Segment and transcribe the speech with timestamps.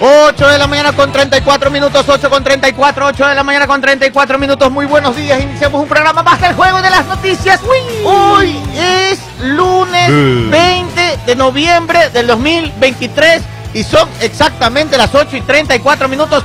[0.00, 3.80] 8 de la mañana con 34 minutos, 8 con 34, 8 de la mañana con
[3.80, 4.70] 34 minutos.
[4.70, 5.40] Muy buenos días.
[5.40, 7.60] Iniciamos un programa más del juego de las noticias.
[8.04, 16.08] Hoy es lunes 20 de noviembre del 2023 y son exactamente las 8 y 34
[16.08, 16.44] minutos.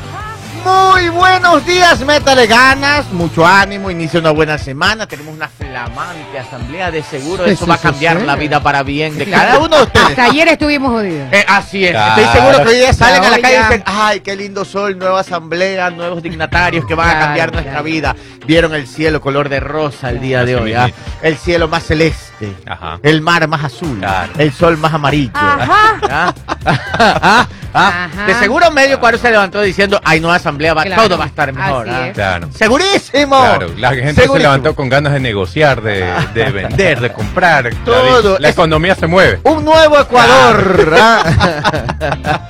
[0.63, 6.91] Muy buenos días, métale ganas, mucho ánimo, inicia una buena semana, tenemos una flamante asamblea
[6.91, 10.09] de seguro, eso va a cambiar la vida para bien de cada uno de ustedes.
[10.09, 11.33] Hasta ayer estuvimos jodidos.
[11.33, 12.21] Eh, así es, Claro.
[12.21, 14.63] estoy seguro que hoy día salen a la Ya, calle y dicen, ay, qué lindo
[14.63, 18.16] sol, nueva asamblea, nuevos dignatarios que van a Claro, cambiar nuestra vida.
[18.45, 20.91] Vieron el cielo color de rosa el día de hoy, ¿ah?
[21.23, 22.99] el cielo más celeste, Ajá.
[23.02, 24.31] el mar más azul, Claro.
[24.38, 25.31] el sol más amarillo.
[25.33, 26.33] Ajá.
[26.63, 27.47] ¿Ah?
[27.73, 28.09] ¿Ah?
[28.11, 28.25] Ajá.
[28.25, 31.03] De seguro medio cuadro se levantó diciendo, ay, nueva asamblea, va, Claro.
[31.03, 31.88] todo va a estar mejor.
[31.88, 32.07] Así ¿ah?
[32.07, 32.13] es.
[32.13, 32.49] Claro.
[32.53, 33.39] Segurísimo.
[33.39, 37.66] Claro, la gente se levantó con ganas de negociar, de, de vender, de comprar.
[37.73, 38.39] La- Todo.
[38.39, 39.39] La, economía se mueve.
[39.44, 40.94] Un nuevo Ecuador.
[40.99, 42.41] ¿ah?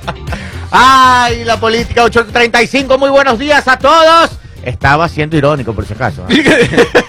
[0.70, 2.96] Ay, la política 835.
[2.98, 4.30] Muy buenos días a todos.
[4.64, 6.24] Estaba siendo irónico, por si acaso.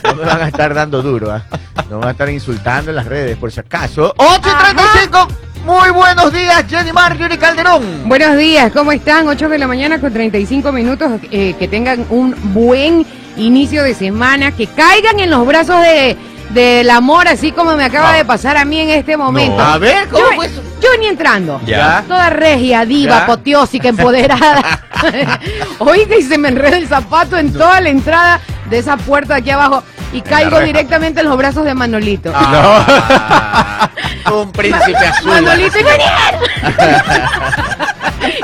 [0.03, 1.31] No me van a estar dando duro.
[1.31, 1.43] ¿ah?
[1.89, 4.13] No me van a estar insultando en las redes, por si acaso.
[4.17, 5.27] 835.
[5.65, 8.07] Muy buenos días, Jenny Marjorie Calderón.
[8.07, 9.27] Buenos días, ¿cómo están?
[9.27, 11.21] 8 de la mañana con 35 minutos.
[11.31, 13.05] eh, que tengan un buen
[13.37, 14.51] inicio de semana.
[14.51, 16.17] Que caigan en los brazos de
[16.49, 18.17] del amor, así como me acaba Ah.
[18.17, 19.57] de pasar a mí en este momento.
[19.57, 19.63] No.
[19.63, 20.61] A ver, ¿cómo Yo, fue eso?
[20.81, 21.59] yo ni entrando.
[21.65, 22.03] Ya.
[22.07, 23.23] Toda regia, diva, Ya.
[23.23, 24.61] apoteósica, empoderada.
[25.79, 29.39] Oiga, y se me enreda el zapato en toda la entrada de esa puerta de
[29.39, 29.83] aquí abajo.
[30.13, 32.31] Y caigo directamente en los brazos de Manolito.
[32.35, 33.89] Ah,
[34.33, 35.31] Un príncipe azul.
[35.31, 35.83] Manolito y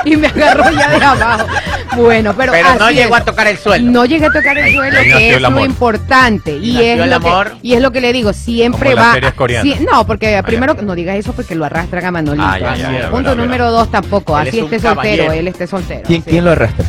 [0.12, 1.46] y me agarró ya de abajo.
[1.96, 3.22] Bueno, pero, Pero no llegó es.
[3.22, 3.90] a tocar el suelo.
[3.90, 6.56] No llegué a tocar el suelo, que es lo importante.
[6.56, 7.50] Y nació es, lo amor.
[7.52, 9.14] que, y es lo que le digo, siempre Como va.
[9.90, 10.42] no, porque ya.
[10.42, 12.46] primero, no digas eso porque lo arrastran a Manolito.
[12.46, 15.32] Ah, ya, ya, ya, Punto número dos tampoco, Él así es esté soltero, caballero.
[15.32, 16.02] él esté soltero.
[16.06, 16.30] ¿Quién, sí.
[16.30, 16.84] quién lo arrastra?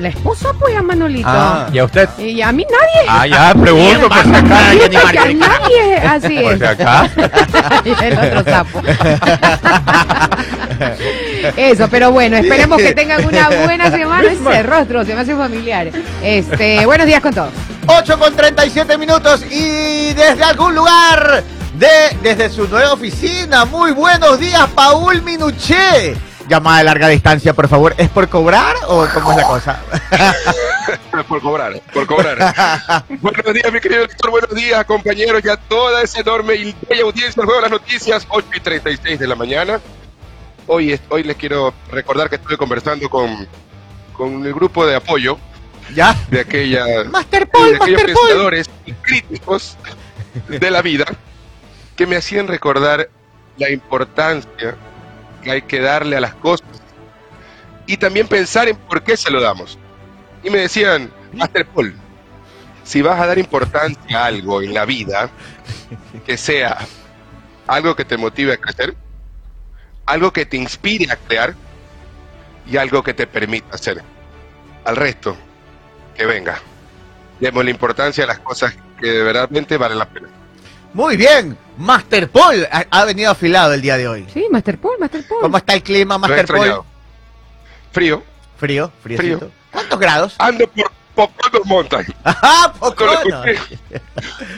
[0.00, 1.28] La esposa pues a Manolito.
[1.30, 1.68] Ah.
[1.70, 2.08] ¿Y a usted?
[2.18, 3.06] Y a mí nadie.
[3.06, 4.78] Ah, ya, pregunto por si acaso.
[4.80, 6.58] Jenny a nadie, así Por es.
[6.58, 7.10] si acaso.
[7.84, 8.82] Y el otro sapo.
[11.56, 14.32] Eso, pero bueno, esperemos que tengan una buena semana.
[14.32, 15.90] Ese rostro se me hace familiar.
[16.22, 17.50] Este, buenos días con todos.
[17.86, 21.42] 8 con 37 minutos y desde algún lugar
[21.74, 21.88] de
[22.22, 23.66] desde su nueva oficina.
[23.66, 26.16] Muy buenos días, Paul Minuché.
[26.50, 27.94] Llamada de larga distancia, por favor.
[27.96, 29.80] ¿Es por cobrar o cómo es la cosa?
[31.28, 33.04] Por cobrar, por cobrar.
[33.20, 37.02] buenos días, mi querido director, buenos días, compañeros, y a toda esa enorme y bella
[37.02, 39.80] audiencia del Juego de las Noticias, 8 y 36 de la mañana.
[40.66, 43.46] Hoy, hoy les quiero recordar que estuve conversando con,
[44.12, 45.38] con el grupo de apoyo
[45.94, 46.16] ¿Ya?
[46.30, 48.28] de aquella Master Paul, de aquellos Master Paul.
[48.28, 49.76] pensadores y críticos
[50.48, 51.04] de la vida
[51.94, 53.08] que me hacían recordar
[53.56, 54.76] la importancia
[55.42, 56.68] que hay que darle a las cosas
[57.86, 59.78] y también pensar en por qué se lo damos.
[60.42, 61.94] Y me decían, Master Paul,
[62.84, 65.30] si vas a dar importancia a algo en la vida,
[66.24, 66.78] que sea
[67.66, 68.94] algo que te motive a crecer,
[70.06, 71.54] algo que te inspire a crear
[72.66, 74.02] y algo que te permita hacer.
[74.84, 75.36] Al resto,
[76.16, 76.58] que venga.
[77.38, 80.28] Demos la importancia a las cosas que de verdaderamente valen la pena.
[80.92, 81.56] Muy bien.
[81.78, 84.26] Master Paul ha, ha venido afilado el día de hoy.
[84.32, 85.40] Sí, Master Paul, Master Paul.
[85.40, 86.56] ¿Cómo está el clima, Lo he Master Paul?
[86.58, 86.86] extrañado.
[87.92, 88.22] Frío.
[88.58, 89.50] Frío, frío.
[89.70, 90.34] ¿Cuántos grados?
[90.38, 92.06] Ando por Poconos Mountain.
[92.24, 93.58] ¡Ah, Tanto lo escuché,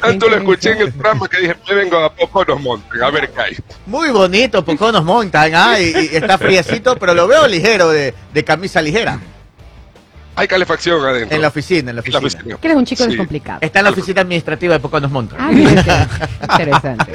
[0.00, 3.31] tanto lo escuché en el programa que dije, me vengo a Poconos Mountain, a ver
[3.31, 3.56] qué hay.
[3.87, 5.78] Muy bonito, Poconos Mountain, ¿ah?
[5.81, 9.19] Y, y está friecito, pero lo veo ligero, de, de camisa ligera.
[10.34, 11.37] Hay calefacción adentro.
[11.37, 12.19] En la oficina, en la En la oficina.
[12.41, 12.56] oficina.
[12.60, 13.10] Que eres un chico Sí.
[13.10, 13.59] descomplicado.
[13.60, 15.38] Está en la oficina administrativa de Poconos Mountain.
[15.41, 15.50] Ah,
[16.53, 17.12] interesante.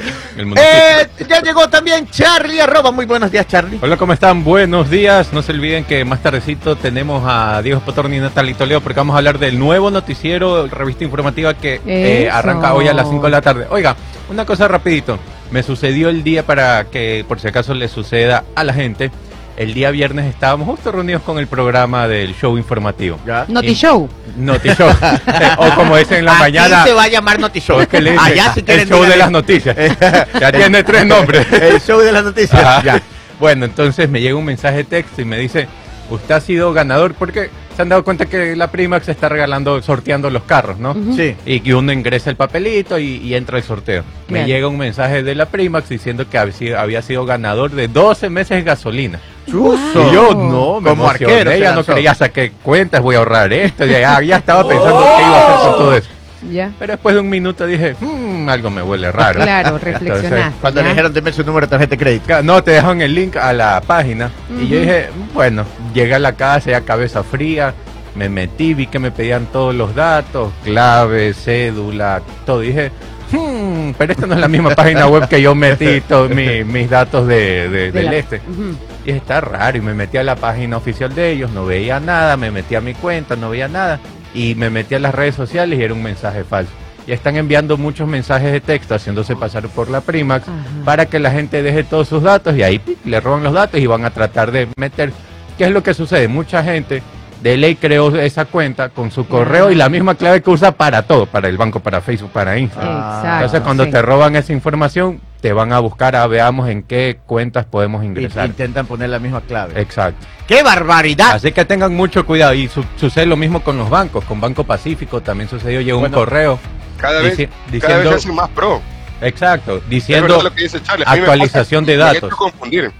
[0.56, 2.92] Eh, ya llegó también Charlie Arroba.
[2.92, 3.78] Muy buenos días, Charlie.
[3.82, 4.44] Hola, ¿cómo están?
[4.44, 5.32] Buenos días.
[5.32, 9.14] No se olviden que más tardecito tenemos a Diego Potorni y Natalie Toledo porque vamos
[9.14, 13.30] a hablar del nuevo noticiero, revista informativa que eh, arranca hoy a las 5 de
[13.30, 13.66] la tarde.
[13.70, 13.96] Oiga,
[14.30, 15.18] una cosa rapidito.
[15.50, 19.10] Me sucedió el día para que por si acaso le suceda a la gente.
[19.58, 23.18] El día viernes estábamos justo reunidos con el programa del show informativo.
[23.26, 23.44] Ya.
[23.48, 24.08] Noti Show.
[24.36, 24.88] Noti Show.
[25.58, 26.84] o como dicen en la Aquí mañana.
[26.84, 27.76] se va a llamar Notishow.
[27.76, 29.76] o es que le dicen, Allá si quieren el show de las noticias.
[30.40, 31.44] ya tiene tres nombres.
[31.52, 32.84] El show de las noticias.
[32.84, 33.02] Ya.
[33.40, 35.66] Bueno, entonces me llega un mensaje de texto y me dice,
[36.08, 40.30] usted ha sido ganador porque se han dado cuenta que la Primax está regalando, sorteando
[40.30, 40.96] los carros, ¿no?
[41.14, 41.36] Sí.
[41.46, 44.02] Y que uno ingresa el papelito y, y entra el sorteo.
[44.26, 48.56] Me llega un mensaje de la Primax diciendo que había sido, ganador de 12 meses
[48.56, 49.20] de gasolina.
[49.48, 50.10] Chuzo.
[50.10, 53.52] Y yo no, me Como emocioné, arquero ya no creía, saqué cuentas, voy a ahorrar
[53.52, 56.08] esto, ya, ya estaba pensando qué iba a hacer con todo eso.
[56.50, 56.70] Ya.
[56.78, 59.40] Pero después de un minuto dije, "Mm, algo me huele raro.
[59.40, 60.60] Claro, Entonces, reflexionaste.
[60.60, 62.42] Cuando le dijeron deme su número de tarjeta de crédito.
[62.42, 64.30] No, te dejan el link a la página.
[64.60, 65.64] Y yo dije, bueno,
[65.94, 67.74] llegué a la casa ya cabeza fría,
[68.14, 72.60] me metí, vi que me pedían todos los datos, clave, cédula, todo.
[72.60, 72.90] Dije,
[73.32, 76.88] "Hmm, pero esta no es la misma página web que yo metí todos mi- mis
[76.88, 78.36] datos de, de- De del la- este.
[78.48, 78.74] Ujú.
[79.04, 79.76] Y dije, está raro.
[79.78, 82.80] Y me metí a la página oficial de ellos, no veía nada, me metí a
[82.80, 83.98] mi cuenta, no veía nada.
[84.34, 86.72] Y me metí a las redes sociales y era un mensaje falso.
[87.06, 90.58] Y están enviando muchos mensajes de texto haciéndose pasar por la Primax Ajá.
[90.84, 93.80] para que la gente deje todos sus datos y ahí pi, le roban los datos
[93.80, 95.12] y van a tratar de meter.
[95.56, 96.28] ¿Qué es lo que sucede?
[96.28, 97.02] Mucha gente
[97.42, 101.02] de ley creó esa cuenta con su correo y la misma clave que usa para
[101.02, 102.96] todo, para el banco, para Facebook, para Instagram.
[102.96, 103.34] Exacto.
[103.34, 103.90] Entonces cuando sí.
[103.90, 108.06] te roban esa información, te van a buscar a veamos en qué cuentas podemos Y
[108.06, 108.46] ingresar.
[108.46, 109.80] intentan poner la misma clave.
[109.80, 110.26] Exacto.
[110.46, 111.32] ¡Qué barbaridad!
[111.34, 114.64] Así que tengan mucho cuidado y su- sucede lo mismo con los bancos, con Banco
[114.64, 116.58] Pacífico también sucedió, llegó Bueno, un correo.
[116.96, 118.82] Cada vez, dici- cada diciendo, vez se hacen más pro.
[119.20, 122.34] exacto, diciendo lo que dice me actualización pasa- de datos.
[122.34, 122.90] confundir.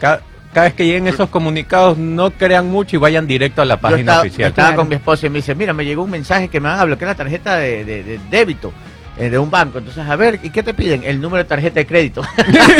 [0.00, 0.20] Ca-
[0.52, 3.80] cada, vez que lleguen esos comunicados, no crean mucho y vayan directo a la Yo
[3.80, 4.48] página estaba, oficial.
[4.50, 4.80] estaba Claro.
[4.82, 6.84] con mi esposa y me dice, mira, me llegó un mensaje que me van a
[6.84, 8.72] bloquear la tarjeta de, de- de débito
[9.18, 9.78] de un banco.
[9.78, 11.02] Entonces, a ver, ¿y qué te piden?
[11.04, 12.22] El número de tarjeta de crédito.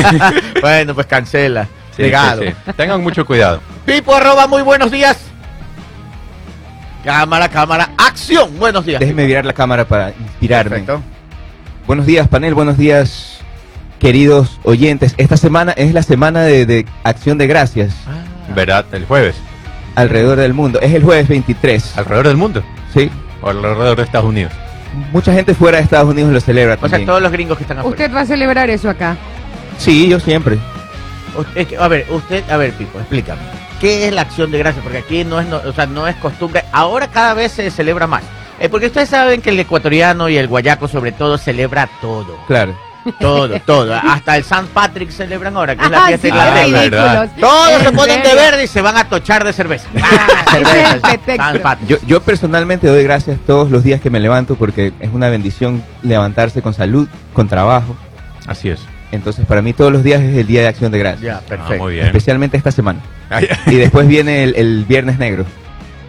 [0.60, 1.66] bueno, pues cancela.
[1.96, 2.42] Sí, Legado.
[2.42, 2.72] sí, sí.
[2.76, 3.60] Tengan mucho cuidado.
[3.84, 5.18] Pipo arroba, muy buenos días.
[7.04, 8.58] Cámara, cámara, acción.
[8.58, 9.00] Buenos días.
[9.00, 10.70] Déjeme virar la cámara para inspirarme.
[10.70, 11.00] Perfecto.
[11.86, 12.54] Buenos días, panel.
[12.54, 13.38] Buenos días,
[13.98, 15.14] queridos oyentes.
[15.16, 17.94] Esta semana es la semana de, de Acción de Gracias
[18.54, 18.84] ¿Verdad?
[18.92, 19.36] El jueves.
[19.94, 20.80] alrededor del mundo.
[20.80, 21.96] Es el jueves 23.
[21.98, 22.62] Alrededor del mundo.
[22.92, 23.10] Sí.
[23.40, 24.52] O alrededor de Estados Unidos.
[25.12, 27.78] Mucha gente fuera de Estados Unidos lo celebra O sea, todos los gringos que están
[27.78, 27.94] afuera.
[27.96, 29.16] Usted va a celebrar eso acá.
[29.78, 30.56] Sí, yo siempre.
[31.36, 33.40] U- es que, a ver, usted, a ver, Pipo, explícame.
[33.80, 34.82] ¿Qué es la acción de gracias?
[34.82, 36.64] Porque aquí no es, no- o sea, no es costumbre.
[36.72, 38.22] Ahora cada vez se celebra más.
[38.60, 42.36] Eh, porque ustedes saben que el ecuatoriano y el guayaco sobre todo celebra todo.
[42.48, 42.74] Claro.
[43.20, 43.94] Todo, todo.
[43.94, 46.80] Hasta el San Patrick celebran ahora, que es la Ah, fiesta Ah, irlandesa.
[46.90, 47.20] verdad.
[47.22, 47.50] ridículos.
[47.50, 49.88] Todos ¿En se ponen de verde y se van a tochar de cerveza.
[50.02, 51.76] Ah.
[51.86, 55.82] Yo, yo personalmente doy gracias todos los días que me levanto porque es una bendición
[56.02, 57.96] levantarse con salud, con trabajo.
[58.46, 58.80] Así es.
[59.12, 61.22] Entonces, para mí todos los días es el día de Acción de Gracias.
[61.22, 61.82] Ya, Ah, perfecto.
[61.84, 62.06] muy bien.
[62.06, 63.00] Especialmente esta semana.
[63.66, 65.44] Y después viene el, el Viernes Negro.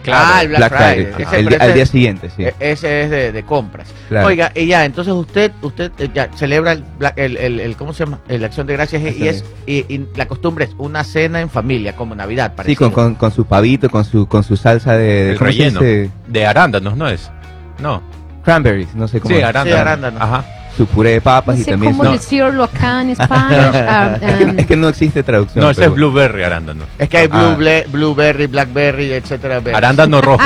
[0.08, 1.04] Ah, el Black, Friday.
[1.06, 2.44] Friday, Ese, el pero di- al día siguiente, sí.
[2.44, 3.88] e- ese es de, de compras.
[4.08, 4.26] Claro.
[4.28, 7.92] Oiga, y ya, entonces usted, usted eh, ya celebra el, Black- el, el- el- ¿cómo
[7.92, 8.20] se llama?
[8.28, 11.94] La acción de gracias y, es y, y la costumbre es una cena en familia,
[11.96, 12.92] como Navidad, Sí, parecido.
[12.92, 15.56] con, con, con su pavito, con su, con su salsa de, de- El ¿cómo se
[15.58, 15.80] relleno.
[16.28, 17.30] De arándanos, ¿no es?
[17.78, 18.02] No.
[18.44, 19.34] Cranberries, no sé cómo.
[19.34, 19.74] Sí, arándanos.
[19.74, 20.22] Sí, arándanos.
[20.22, 20.44] Ajá.
[20.80, 21.92] Su puré de papas No y sé también.
[21.92, 23.58] cómo no, decirlo acá en Spanish.
[23.58, 25.62] es, que, um, es que no existe traducción.
[25.62, 26.86] No, ese es blueberry arándanos.
[26.98, 27.54] Es que hay Ah.
[27.54, 29.60] blue, blueberry, blackberry, etcétera.
[29.60, 29.76] berry.
[29.76, 30.42] Arándano rojo.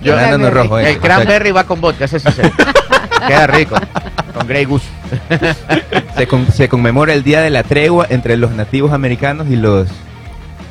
[0.00, 0.78] Yo- arándano rojo.
[0.78, 2.42] El cranberry va con vodka, ese sí sé.
[3.26, 3.74] Queda rico.
[4.38, 4.86] Con Grey Goose.
[6.16, 9.88] Se, con- se conmemora el día de la tregua entre los nativos americanos y los.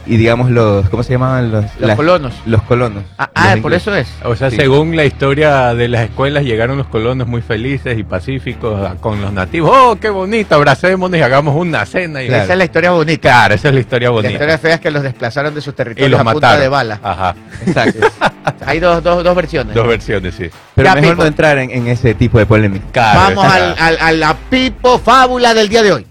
[0.07, 0.88] Y digamos los.
[0.90, 1.63] ¿Cómo se llamaban los?
[1.80, 2.34] Los las- colonos.
[2.46, 3.04] Los colonos.
[3.18, 4.07] Ah, los ah, por eso es.
[4.24, 4.56] O sea, Sí.
[4.57, 9.34] según la historia de las escuelas, llegaron los colonos muy felices y pacíficos con los
[9.34, 9.72] nativos.
[9.74, 10.54] ¡Oh, qué bonito!
[10.56, 12.22] Abracémonos y hagamos una cena.
[12.22, 12.28] Y...
[12.28, 12.44] Claro.
[12.44, 13.22] Esa es la historia bonita.
[13.30, 14.31] Claro, esa es la historia La bonita.
[14.34, 16.62] historia fea es que los desplazaron de sus y territorios los a punta mataron.
[16.62, 17.00] de bala.
[17.02, 17.36] Ajá.
[17.66, 18.07] Exacto.
[18.68, 19.74] Hay dos, dos, dos versiones.
[19.74, 20.50] Dos versiones, sí.
[20.75, 21.22] Pero Ya, mejor Pipo.
[21.24, 22.86] no entrar en, en ese tipo de polémica.
[22.92, 26.06] Claro, Vamos al, al- a la pipo fábula del día de hoy.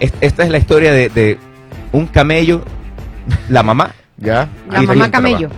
[0.00, 1.38] Es- esta es la historia de, de
[1.92, 2.62] un camello,
[3.48, 5.48] la mamá Ya, la mamá camello.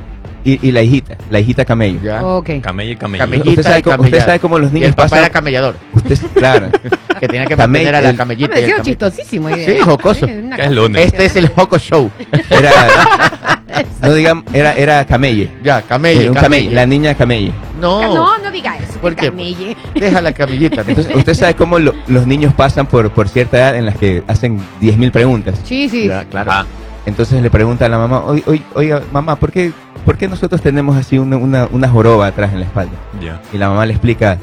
[0.45, 2.00] y, y la hijita, la hijita camello.
[2.02, 2.25] ya.
[2.25, 2.50] Ok.
[2.62, 3.25] Camello y camello.
[3.45, 5.19] Usted sabe, y cómo, usted sabe cómo los Y el niños papá pasan.
[5.19, 6.69] era camellador, Usted, claro.
[7.21, 8.49] que tenía que Camell- mantener a la el- camellita.
[8.55, 9.49] Me pareció chistosísimo.
[9.55, 10.26] Sí, jocoso.
[10.26, 11.07] Es lunes.
[11.07, 12.11] Este es el Joco Show.
[12.50, 12.71] Era,
[14.02, 15.50] no digamos, era, era camelle.
[15.64, 16.21] Ya, camello.
[16.21, 17.52] Era un camelle, la niña camelle.
[17.81, 18.99] No, No, no diga eso.
[19.00, 19.31] ¿Por qué?
[19.31, 19.76] camelle.
[19.95, 20.83] deja la camellita.
[20.87, 24.23] Entonces, usted sabe cómo lo- los niños pasan por, por cierta edad en las que
[24.29, 25.59] hacen 10.000 preguntas.
[25.64, 26.07] Sí, sí.
[26.09, 26.52] Ya, claro.
[26.52, 26.67] Ah,
[27.07, 29.73] Entonces le pregunta a la mamá, "Oy- oy- oiga, mamá, ¿por qué,
[30.05, 32.93] ¿por qué nosotros tenemos así una, una, una joroba atrás en la espalda?
[33.21, 33.41] ya.
[33.53, 34.39] Y la mamá le explica,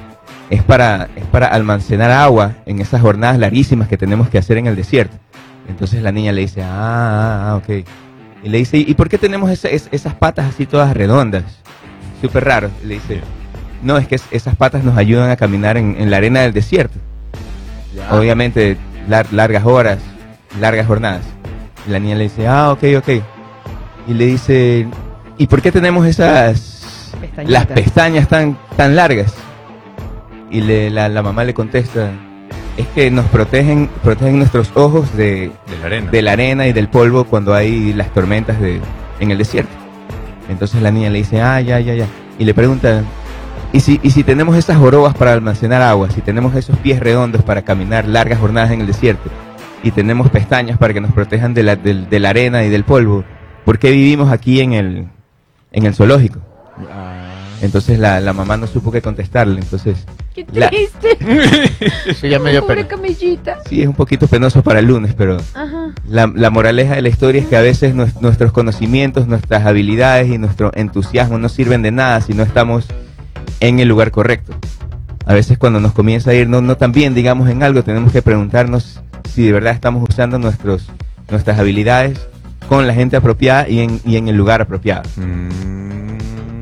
[0.49, 4.67] es para, es para almacenar agua en esas jornadas larguísimas que tenemos que hacer en
[4.67, 5.15] el desierto.
[5.67, 7.85] Entonces la niña le dice, ah, ah, ah, ok.
[8.43, 11.43] Y le dice, ¿y por qué tenemos esa- es- esas patas así todas redondas?
[12.21, 12.69] Súper raro.
[12.85, 13.21] Le dice,
[13.81, 16.53] no, es que es- esas patas nos ayudan a caminar en, en la arena del
[16.53, 16.97] desierto.
[18.11, 18.77] Obviamente,
[19.09, 19.99] lar- largas horas,
[20.59, 21.21] largas jornadas.
[21.87, 23.09] Y la niña le dice, ah, ok, ok.
[24.07, 24.87] Y le dice,
[25.37, 27.49] ¿y por qué tenemos esas Pestañitas.
[27.51, 29.33] las pestañas tan, tan largas?
[30.49, 32.11] Y le- la, la mamá le contesta,
[32.77, 36.11] es que nos protegen, protegen nuestros ojos de, De la arena.
[36.11, 38.79] de la arena y del polvo cuando hay las tormentas de,
[39.19, 39.71] en el desierto.
[40.49, 42.05] Entonces la niña le dice, ah, ya, ya, ya.
[42.37, 43.03] Y le pregunta,
[43.71, 47.41] Y si, y si tenemos esas jorobas para almacenar agua, si tenemos esos pies redondos
[47.43, 49.29] para caminar largas jornadas en el desierto,
[49.83, 52.83] y tenemos pestañas para que nos protejan de la, del- de la arena y del
[52.85, 53.23] polvo,
[53.65, 55.07] ¿por qué vivimos aquí en el,
[55.71, 56.39] en el zoológico?
[57.61, 61.17] Entonces la, la mamá no supo qué contestarle, entonces Qué La- triste.
[62.19, 62.87] Sí, ya me dio Pobre pena.
[62.87, 63.59] camellita.
[63.69, 65.93] sí es un poquito penoso para el lunes, pero Ajá.
[66.07, 70.29] la, la moraleja de la historia es que a veces nues- nuestros conocimientos, nuestras habilidades
[70.29, 72.87] y nuestro entusiasmo no sirven de nada si no estamos
[73.59, 74.53] en el lugar correcto.
[75.25, 78.11] A veces cuando nos comienza a ir no, no tan bien, digamos, en algo, tenemos
[78.11, 79.01] que preguntarnos
[79.33, 80.87] si de verdad estamos usando nuestros,
[81.29, 82.19] nuestras habilidades
[82.67, 85.03] con la gente apropiada y en, y en el lugar apropiado.
[85.15, 85.73] Mm.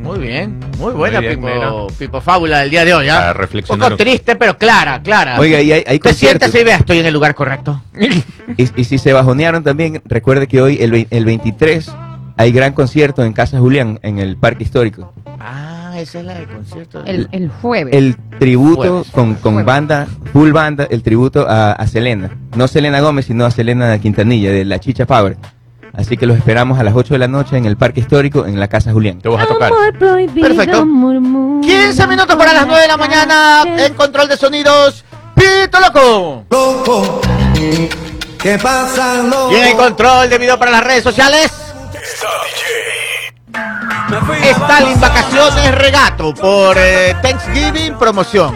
[0.04, 1.72] Muy bien, muy buena Muy bien, Pipo, mira.
[1.98, 3.34] Pipo Fábula del día de hoy, ¿ah?
[3.70, 5.40] Un poco triste, pero clara, clara.
[5.40, 7.82] Oiga, y hay, hay te sientas y vea, estoy en el lugar correcto.
[8.58, 11.90] Y, y si se bajonearon también, recuerde que hoy, el, el 23,
[12.36, 15.14] hay gran concierto en Casa Julián, en el Parque Histórico.
[15.40, 17.04] Ah, esa es la del concierto.
[17.06, 17.94] El, el jueves.
[17.96, 19.12] El tributo Jueves.
[19.12, 19.66] con, con Jueves.
[19.66, 22.30] banda, full banda, el tributo a, a Selena.
[22.56, 25.38] No Selena Gómez, sino a Selena Quintanilla, de la Chicha Power.
[25.94, 28.60] Así que los esperamos a las 8 de la noche en el Parque Histórico, en
[28.60, 29.20] la Casa Julián.
[29.20, 29.72] Te vas a tocar.
[30.00, 30.86] Perfecto.
[30.86, 35.04] murmura 15 minutos para las 9 de la mañana en control de sonidos.
[35.36, 36.46] Pito Loco.
[36.50, 37.22] loco.
[38.42, 39.52] ¿Qué pasa, loco?
[39.52, 41.52] Y en el control de video para las redes sociales.
[43.54, 48.54] Stalin Vacaciones Regato por eh, Thanksgiving promoción.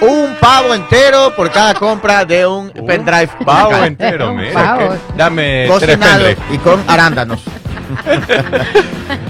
[0.00, 3.28] Un pavo entero por cada compra de un pendrive.
[3.44, 3.86] Pavo acá.
[3.86, 4.52] entero, mira.
[4.52, 4.88] pavo.
[4.90, 6.36] que- Dame tres Cocinado pendrive.
[6.54, 7.42] y con arándanos.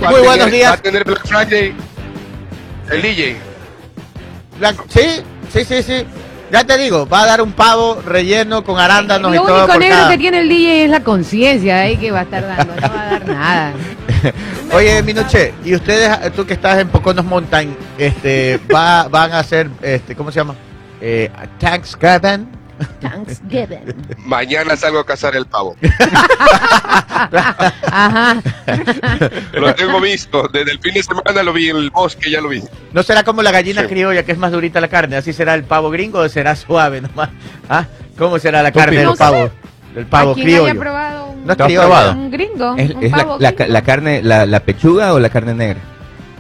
[0.00, 0.72] Muy buenos tener- Va días.
[0.72, 1.74] a tener Black Friday
[2.90, 3.36] el DJ.
[4.58, 4.84] Blanco.
[4.88, 6.06] Sí, sí, sí, sí.
[6.52, 9.72] Ya te digo, va a dar un pavo relleno con arándanos y Lo todo único
[9.72, 12.46] por negro cada- que tiene el DJ es la conciencia ahí que va a estar
[12.46, 12.74] dando.
[12.76, 13.72] No va a dar nada.
[14.72, 19.68] Oye, Minuche, y ustedes, tú que estás en Poconos Mountain, este, va, van a hacer,
[19.82, 20.54] este, ¿cómo se llama?
[21.00, 22.48] Eh, Thanksgiving.
[23.00, 23.94] Thanksgiving.
[24.24, 25.76] Mañana salgo a cazar el pavo.
[27.90, 28.40] Ajá.
[29.52, 30.48] Lo tengo visto.
[30.52, 32.62] Desde el fin de semana lo vi en el bosque, ya lo vi.
[32.92, 33.88] ¿No será como la gallina Sí.
[33.88, 35.16] criolla, que es más durita la carne?
[35.16, 37.30] ¿Así será el pavo gringo o será suave nomás?
[37.68, 37.86] ¿Ah?
[38.18, 39.24] ¿Cómo será la carne No del sé.
[39.24, 39.50] pavo?
[39.94, 40.70] Del pavo ¿A quién criollo.
[40.70, 41.88] haya probado un, No es ¿Lo has criollo.
[41.88, 42.12] probado?
[42.12, 42.74] un gringo?
[42.76, 43.72] ¿Es, un es la, pavo la- gringo?
[43.72, 45.80] la carne, la, la pechuga o la carne negra?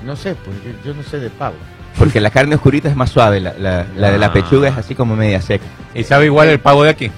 [0.04, 1.56] No sé, pues yo, yo no sé de pavo.
[1.98, 4.32] Porque la carne oscurita es más suave, la, la- la de la Ah.
[4.32, 5.64] pechuga es así como media seca.
[5.94, 7.10] ¿Y sabe igual el pavo de aquí?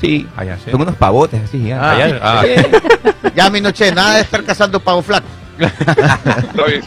[0.00, 0.70] Sí, Allá sí.
[0.70, 2.20] son unos pavotes así gigantes.
[2.22, 2.40] Ah.
[2.40, 3.30] Allá- ah.
[3.34, 5.26] Ya, Minuche, nada de estar cazando pavo flaco.
[5.58, 6.82] Está bien.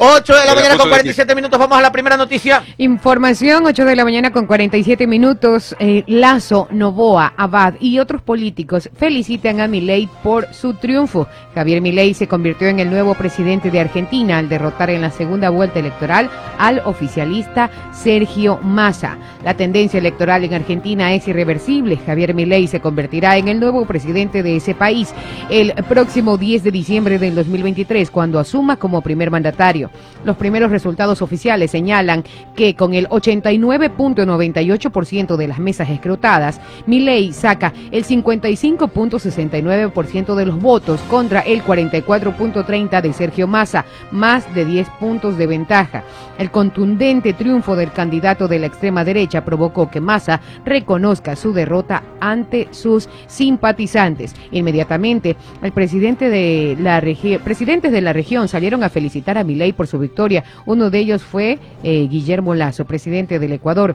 [0.00, 2.62] 8 de la mañana con 47 minutos, vamos a la primera noticia.
[2.76, 5.74] Información, 8 de la mañana con 47 minutos.
[5.80, 11.26] Eh, Lazo, Novoa, Abad y otros políticos felicitan a Milei por su triunfo.
[11.52, 15.50] Javier Milei se convirtió en el nuevo presidente de Argentina al derrotar en la segunda
[15.50, 19.18] vuelta electoral al oficialista Sergio Massa.
[19.44, 21.98] La tendencia electoral en Argentina es irreversible.
[22.06, 25.12] Javier Milei se convertirá en el nuevo presidente de ese país
[25.50, 27.34] el próximo 10 de diciembre del
[27.78, 29.90] 2023, cuando asuma como primer mandatario.
[30.24, 32.24] Los primeros resultados oficiales señalan
[32.56, 41.00] que con el 89.98% de las mesas escrutadas, Milei saca el 55.69% de los votos
[41.02, 46.02] contra el 44.30% de Sergio Massa, más de 10 puntos de ventaja.
[46.38, 52.02] El contundente triunfo del candidato de la extrema derecha provocó que Massa reconozca su derrota
[52.20, 54.34] ante sus simpatizantes.
[54.52, 59.74] Inmediatamente, el presidente de la regi- presidentes de la región salieron a felicitar a Milei
[59.74, 60.42] por su victoria.
[60.64, 63.94] Uno de ellos fue eh, Guillermo Lazo, presidente del Ecuador.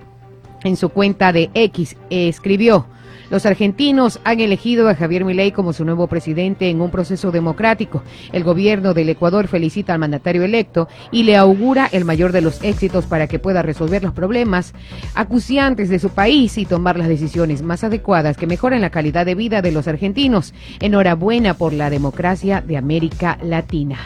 [0.63, 2.85] En su cuenta de X eh, escribió.
[3.33, 8.03] Los argentinos han elegido a Javier Milei como su nuevo presidente en un proceso democrático.
[8.31, 12.63] El gobierno del Ecuador felicita al mandatario electo y le augura el mayor de los
[12.63, 14.75] éxitos para que pueda resolver los problemas
[15.15, 19.33] acuciantes de su país y tomar las decisiones más adecuadas que mejoren la calidad de
[19.33, 20.53] vida de los argentinos.
[20.79, 23.97] Enhorabuena por la democracia de América Latina.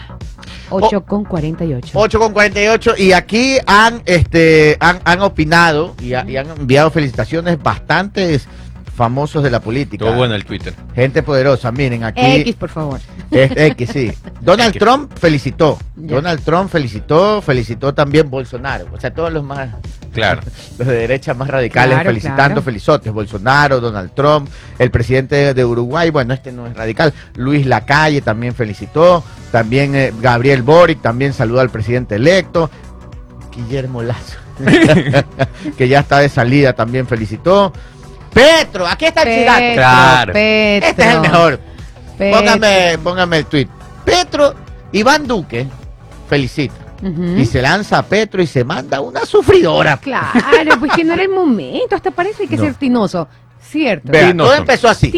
[0.69, 1.91] 8 con 48.
[1.93, 8.47] 8 con 48 y aquí han este han, opinado y, y han enviado felicitaciones bastantes
[8.97, 10.03] famosos de la política.
[10.05, 10.73] Todo bueno el Twitter.
[10.95, 12.99] Gente poderosa, miren aquí X, por favor.
[13.29, 14.11] es X, sí.
[14.41, 14.79] Donald X.
[14.79, 15.77] Trump felicitó.
[15.95, 18.87] Donald Trump felicitó, felicitó también Bolsonaro.
[18.91, 19.69] O sea, todos los más
[20.11, 20.41] Claro.
[20.79, 22.61] los de derecha más radicales Claro, felicitando, claro.
[22.63, 23.13] felizotes.
[23.13, 24.49] Bolsonaro, Donald Trump,
[24.79, 27.13] el presidente de Uruguay, bueno, este no es radical.
[27.35, 29.23] Luis Lacalle también felicitó.
[29.51, 32.71] También eh, Gabriel Boric también saludó al presidente electo.
[33.55, 34.37] Guillermo Lazo,
[35.77, 37.73] que ya está de salida, también felicitó.
[38.37, 39.59] Petro, aquí está el chigato.
[39.59, 40.33] Petro, Claro.
[40.33, 41.59] Petro, Este es el mejor.
[42.17, 42.39] Petro.
[42.39, 43.67] Póngame, póngame el tweet.
[44.05, 44.53] Petro,
[44.91, 45.67] Iván Duque
[46.29, 46.75] felicita.
[47.37, 49.97] Y se lanza a Petro y se manda una sufridora.
[49.97, 52.63] Claro, pues que no era el momento, hasta parece que No.
[52.63, 53.27] ser tinoso.
[53.69, 54.11] Cierto.
[54.11, 54.49] Vea, Tinoso.
[54.49, 55.11] todo empezó así.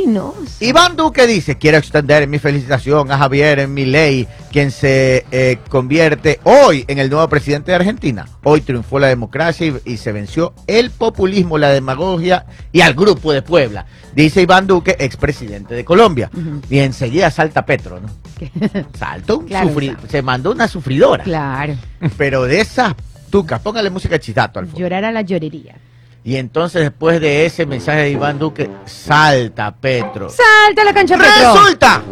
[0.60, 5.58] Iván Duque dice, quiero extender mi felicitación a Javier en mi ley, quien se eh,
[5.70, 8.28] convierte hoy en el nuevo presidente de Argentina.
[8.44, 13.32] Hoy triunfó la democracia y, y se venció el populismo, la demagogia y al grupo
[13.34, 13.86] de Puebla.
[14.16, 16.30] Dice Iván Duque, expresidente de Colombia.
[16.70, 18.10] Y enseguida salta Petro, ¿no?
[18.38, 18.50] Que-
[18.98, 20.10] Salta un Claro, sufri- sabe.
[20.10, 21.24] se mandó una sufridora.
[21.24, 21.76] Claro.
[22.18, 22.96] Pero de esas
[23.30, 24.80] tucas, póngale música de chisato al fondo.
[24.80, 25.76] Llorar a la llorería.
[26.24, 30.30] Y entonces después de ese mensaje de Iván Duque, salta Petro.
[30.30, 31.54] Salta a la cancha, Petro.
[31.54, 32.04] Resulta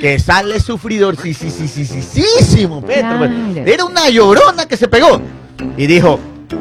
[0.00, 3.18] que sale sufridor, sí, sí, sí, sí, sí, sí, sí, Petro.
[3.18, 3.32] Claro.
[3.66, 5.20] Era una llorona que se pegó.
[5.76, 6.18] Y dijo,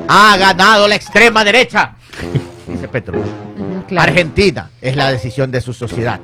[0.07, 1.95] ha ganado la extrema derecha.
[2.67, 3.21] Dice Petro.
[3.87, 4.09] Claro.
[4.09, 6.19] Argentina es la decisión de su sociedad.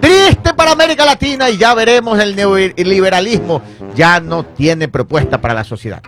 [0.00, 3.62] Triste para América Latina y ya veremos el neoliberalismo
[3.94, 6.02] ya no tiene propuesta para la sociedad.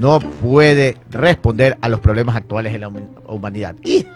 [0.00, 3.74] No puede responder a los problemas actuales de la hum- humanidad.
[3.84, 4.06] Y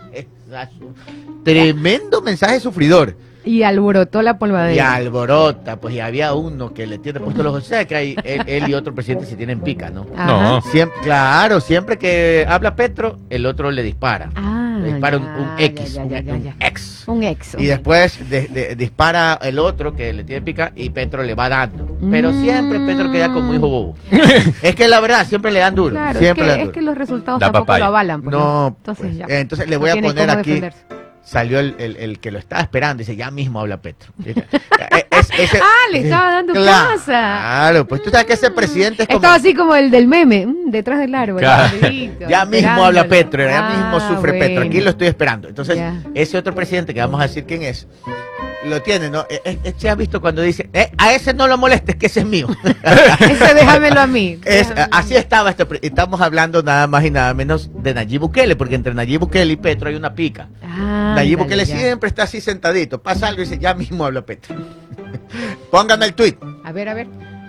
[1.44, 3.16] tremendo mensaje sufridor.
[3.44, 4.94] Y alborotó la Y polvadera.
[4.94, 7.64] alborota, pues y había uno que le tiene puesto los ojos.
[7.64, 10.06] O sea, que hay, él, él y otro presidente se tienen pica, ¿no?
[10.16, 10.26] Ajá.
[10.26, 10.60] No.
[10.62, 14.30] Siempre, claro, siempre que habla Petro, el otro le dispara.
[14.34, 14.53] Ah,
[14.92, 16.56] dispara un, ya, un ya, X, ya, un, ya, ya, un ya.
[16.60, 17.04] ex.
[17.08, 17.56] Un ex.
[17.58, 21.48] Y después de- de- dispara el otro que le tiene pica y Petro le va
[21.48, 21.98] dando.
[22.10, 22.42] Pero Mm.
[22.42, 23.96] siempre Petro queda como hijo bobo.
[24.62, 25.90] es que la verdad, siempre le dan duro.
[25.94, 27.78] Claro, es siempre que, le dan es que los resultados Da tampoco papaya.
[27.80, 28.22] lo avalan.
[28.22, 29.26] pues, No, Entonces, pues, ya.
[29.26, 30.78] eh, entonces le No voy a poner aquí, defenderse.
[31.22, 34.12] salió el, el- el que lo estaba esperando, dice, ya mismo habla Petro.
[35.30, 37.04] Es- ese- Ah, le estaba dando Claro, casa.
[37.40, 39.16] Claro, pues tú sabes que ese presidente es como...
[39.18, 41.40] Estaba así como el del meme, mm, detrás del árbol.
[41.40, 41.76] Claro.
[42.28, 44.64] Ya mismo habla Petro, ya Ah, mismo sufre Petro.
[44.64, 45.48] Aquí lo estoy esperando.
[45.48, 46.00] Entonces, Ya.
[46.14, 47.86] ese otro presidente que vamos a decir quién es,
[48.64, 49.26] lo tiene, ¿no?
[49.28, 52.20] Eh, eh, ¿Se ha visto cuando dice, eh, a ese no lo molestes, que ese
[52.20, 52.48] es mío?
[53.20, 54.38] Ese déjamelo a mí.
[54.44, 55.16] Es, Déjamelo a así mí.
[55.16, 58.94] estaba este pre- Estamos hablando nada más y nada menos de Nayib Bukele, porque entre
[58.94, 60.48] Nayib Bukele y Petro hay una pica.
[60.62, 61.76] Ah, Nayib Bukele ya.
[61.76, 63.02] siempre está así sentadito.
[63.02, 64.54] Pasa algo y dice, ya mismo habla Petro.
[65.70, 66.36] Póngame el tuit.
[66.64, 67.06] A ver, a ver.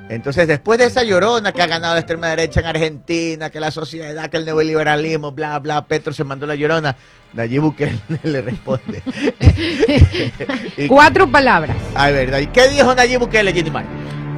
[0.08, 3.72] Entonces, después de esa llorona que ha ganado la extrema derecha en Argentina, que la
[3.72, 6.96] sociedad, que el neoliberalismo, bla, bla, Petro se mandó la llorona,
[7.34, 9.02] Nayib Bukele le responde.
[10.78, 11.76] Y- Cuatro palabras.
[11.96, 13.86] A ver, ¿y qué dijo Nayib Bukele, Jenny Mar?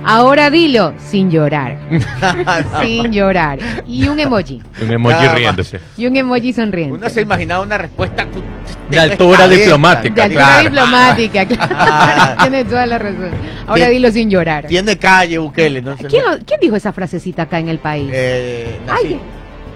[0.05, 1.77] Ahora dilo sin llorar.
[2.81, 3.59] sin llorar.
[3.85, 4.61] Y un emoji.
[4.81, 5.35] Un emoji Nada más.
[5.35, 5.79] riéndose.
[5.97, 6.93] Y un emoji sonriente.
[6.95, 8.41] Uno se imaginaba una respuesta cu-
[8.89, 10.69] De altura diplomática, de altura claro.
[10.69, 12.41] diplomática, claro.
[12.41, 13.31] Tiene toda la razón.
[13.67, 14.67] Ahora Tien- dilo sin llorar.
[14.67, 15.95] Tiene calle Bukele, ¿no?
[15.97, 18.09] ¿Quién, lo- quién dijo esa frasecita acá en el país?
[18.13, 19.19] Eh, nací, Ay, nací,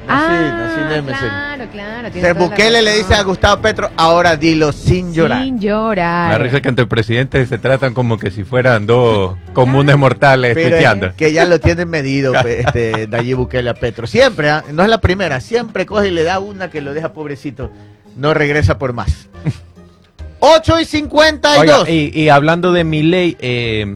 [0.08, 1.18] ah, nací en MSN.
[1.20, 2.10] claro, claro.
[2.22, 5.44] la Bukele le dice a Gustavo Petro, ahora dilo sin llorar.
[5.44, 6.42] Sin La llorar.
[6.42, 11.14] risa que entre presidentes se tratan como que si fueran dos comunes mortales Pero es
[11.14, 14.08] que ya lo tienen medido este, Nayib Bukele a Petro.
[14.08, 14.64] Siempre, ¿ah?
[14.72, 17.72] no es la primera, siempre coge y le da una que lo deja pobrecito.
[18.16, 19.30] No regresa por más.
[20.40, 21.60] 8 y 52.
[21.60, 23.96] Oiga, y, y hablando de mi ley, eh,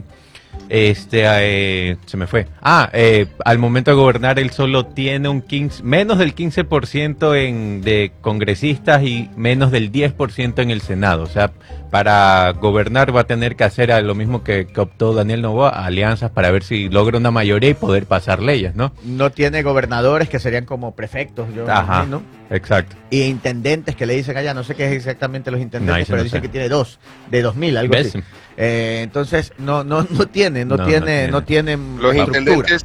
[0.68, 2.46] este, eh, se me fue.
[2.60, 7.82] Ah, eh, al momento de gobernar él solo tiene un 15, menos del 15% en,
[7.82, 11.22] de congresistas y menos del 10% en el Senado.
[11.22, 11.52] O sea,
[12.00, 15.70] para gobernar va a tener que hacer a lo mismo que, que optó Daniel Novoa,
[15.70, 18.92] alianzas para ver si logra una mayoría y poder pasar leyes, ¿no?
[19.02, 21.94] No tiene gobernadores que serían como prefectos, yo Ajá.
[22.04, 22.22] imagino.
[22.50, 22.96] Exacto.
[23.08, 26.18] Y intendentes que le dicen allá, no sé qué es exactamente los intendentes, No, pero
[26.18, 26.42] no dicen sé.
[26.42, 26.98] que tiene dos,
[27.30, 28.08] de 2000, algo ¿Ves?
[28.08, 28.22] así.
[28.58, 32.18] Eh, entonces, no, no, no tiene, no, No, no tiene, no tiene Los estructura.
[32.38, 32.84] intendentes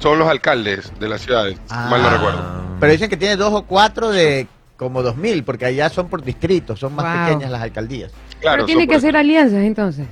[0.00, 1.86] son los alcaldes de las ciudades, Ah.
[1.88, 2.42] mal no recuerdo.
[2.80, 6.78] Pero dicen que tiene dos o cuatro de como 2000, porque allá son por distritos,
[6.80, 7.26] son más Wow.
[7.26, 8.12] pequeñas las alcaldías.
[8.40, 10.06] Claro, Pero tiene que hacer alianzas entonces.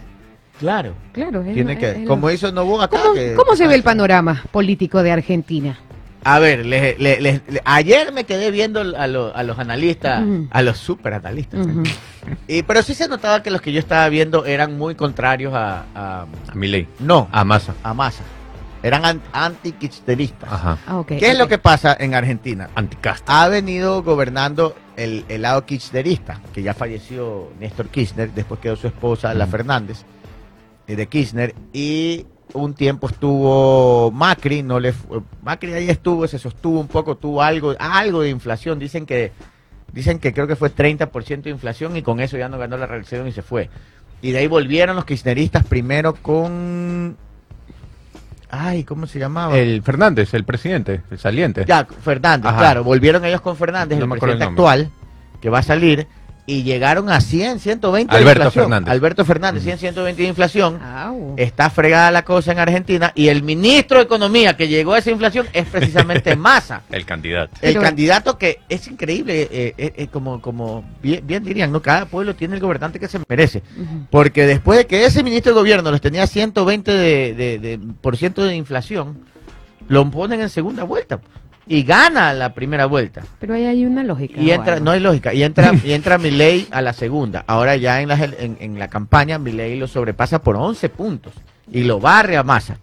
[0.58, 0.94] Claro.
[1.12, 1.42] Claro.
[1.42, 2.98] es- Tiene que, es- como hizo Novoa acá.
[3.02, 5.78] ¿Cómo, que- cómo se ve el panorama político de Argentina?
[6.26, 10.24] A ver, le- le- le- le- ayer me quedé viendo a, lo- a los analistas,
[10.50, 11.66] a los super analistas.
[11.66, 11.82] Ujú.
[12.48, 15.84] y, pero sí se notaba que los que yo estaba viendo eran muy contrarios a,
[15.94, 16.88] a- A mi ley.
[17.00, 17.74] no, A masa.
[17.82, 18.22] a Massa.
[18.84, 20.52] Eran an- anti-kirchneristas.
[20.52, 20.78] Ajá.
[20.86, 22.68] Ah, ¿Qué es lo que pasa en Argentina?
[22.74, 23.42] Anticasta.
[23.42, 28.86] Ha venido gobernando el, el lado kirchnerista, que ya falleció Néstor Kirchner, después quedó su
[28.86, 29.46] esposa, la.
[29.46, 30.02] Fernández,
[30.86, 34.92] eh, de Kirchner, y un tiempo estuvo Macri, no le
[35.42, 39.32] Macri ahí estuvo, se sostuvo un poco, tuvo algo, algo de inflación, dicen que,
[39.94, 42.86] dicen que creo que fue 30% de inflación y con eso ya no ganó la
[42.86, 43.70] reelección y se fue.
[44.20, 47.16] Y de ahí volvieron los kirchneristas primero con...
[48.56, 49.56] Ay, ¿cómo se llamaba?
[49.58, 51.64] El Fernández, el presidente, el saliente.
[51.66, 52.58] Ya, Fernández, Ajá.
[52.58, 54.90] claro, volvieron ellos con Fernández, No el presidente el actual,
[55.40, 56.06] que va a salir,
[56.46, 58.64] y llegaron a 100, 120 de Alberto inflación.
[58.64, 58.90] Fernández.
[58.92, 60.78] Alberto Fernández, 100, 120 de inflación.
[60.82, 61.34] Au.
[61.38, 65.10] Está fregada la cosa en Argentina y el ministro de Economía que llegó a esa
[65.10, 66.82] inflación es precisamente Massa.
[66.90, 67.52] El candidato.
[67.62, 71.80] El Pero- candidato que es increíble, eh, eh, eh, como, como bien, bien dirían, ¿no?
[71.80, 73.62] Cada pueblo tiene el gobernante que se merece.
[74.10, 78.18] Porque después de que ese ministro de gobierno les tenía 120 de, de- de- por
[78.18, 79.18] ciento de inflación,
[79.88, 81.20] lo ponen en segunda vuelta.
[81.66, 83.22] Y gana la primera vuelta.
[83.40, 84.38] Pero ahí hay una lógica.
[84.40, 87.44] Y entra, no hay lógica, y entra, y entra Milei a la segunda.
[87.46, 91.32] Ahora ya en la, en, en la campaña Milei lo sobrepasa por 11 puntos
[91.72, 92.78] y lo barre a masa.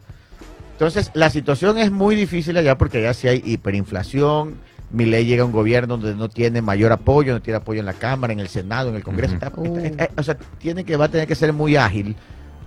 [0.74, 4.56] Entonces la situación es muy difícil allá porque ya sí hay hiperinflación.
[4.89, 7.94] Milei llega a un gobierno donde no tiene mayor apoyo, no tiene apoyo en la
[7.94, 9.36] Cámara, en el Senado, en el Congreso.
[9.36, 9.78] Está- Uh.
[9.78, 12.15] está- está- o sea, tiene que, va a tener que ser muy ágil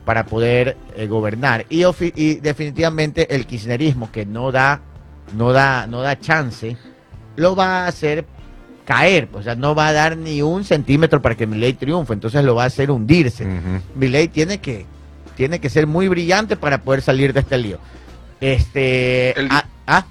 [0.06, 1.66] para poder eh, gobernar.
[1.68, 1.82] Y,
[2.14, 4.80] y definitivamente el kirchnerismo que no da,
[5.32, 6.76] no da, no da chance,
[7.36, 8.24] lo va a hacer
[8.84, 12.44] caer, o sea, no va a dar ni un centímetro para que Milei triunfe, entonces
[12.44, 13.44] lo va a hacer hundirse.
[13.44, 13.80] Ujú.
[13.94, 14.84] Milei tiene que,
[15.36, 17.78] tiene que ser muy brillante para poder salir de este lío.
[18.40, 20.04] Este, El- ah, ah,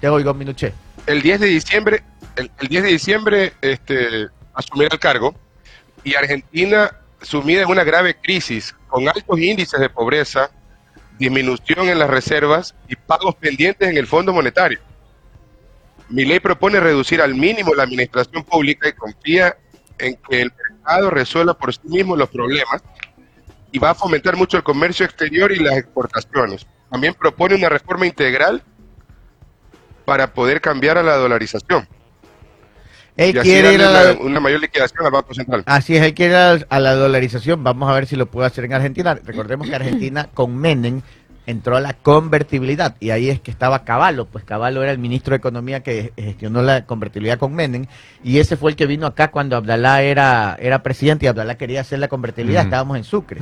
[0.00, 0.72] te oigo, Minuché.
[1.06, 2.02] El 10 de diciembre,
[2.36, 5.34] el, el 10 de diciembre este, asumirá el cargo
[6.04, 6.90] y Argentina
[7.22, 10.50] sumida en una grave crisis con altos índices de pobreza,
[11.18, 14.78] disminución en las reservas y pagos pendientes en el Fondo Monetario.
[16.08, 19.56] Mi ley propone reducir al mínimo la administración pública y confía
[19.98, 22.82] en que el mercado resuelva por sí mismo los problemas
[23.72, 26.66] y va a fomentar mucho el comercio exterior y las exportaciones.
[26.90, 28.62] También propone una reforma integral
[30.06, 31.86] para poder cambiar a la dolarización
[33.18, 35.64] Él y así quiere ir a la, una, una mayor liquidación al Banco Central.
[35.66, 37.62] Así es, él quiere ir a, a la dolarización.
[37.62, 39.18] Vamos a ver si lo puede hacer en Argentina.
[39.24, 41.02] Recordemos que Argentina con Menem
[41.48, 45.30] entró a la convertibilidad y ahí es que estaba Caballo, pues Caballo era el ministro
[45.32, 47.86] de Economía que gestionó la convertibilidad con Menem
[48.22, 51.80] y ese fue el que vino acá cuando Abdalá era, era presidente y Abdalá quería
[51.80, 53.40] hacer la convertibilidad, estábamos en Sucre.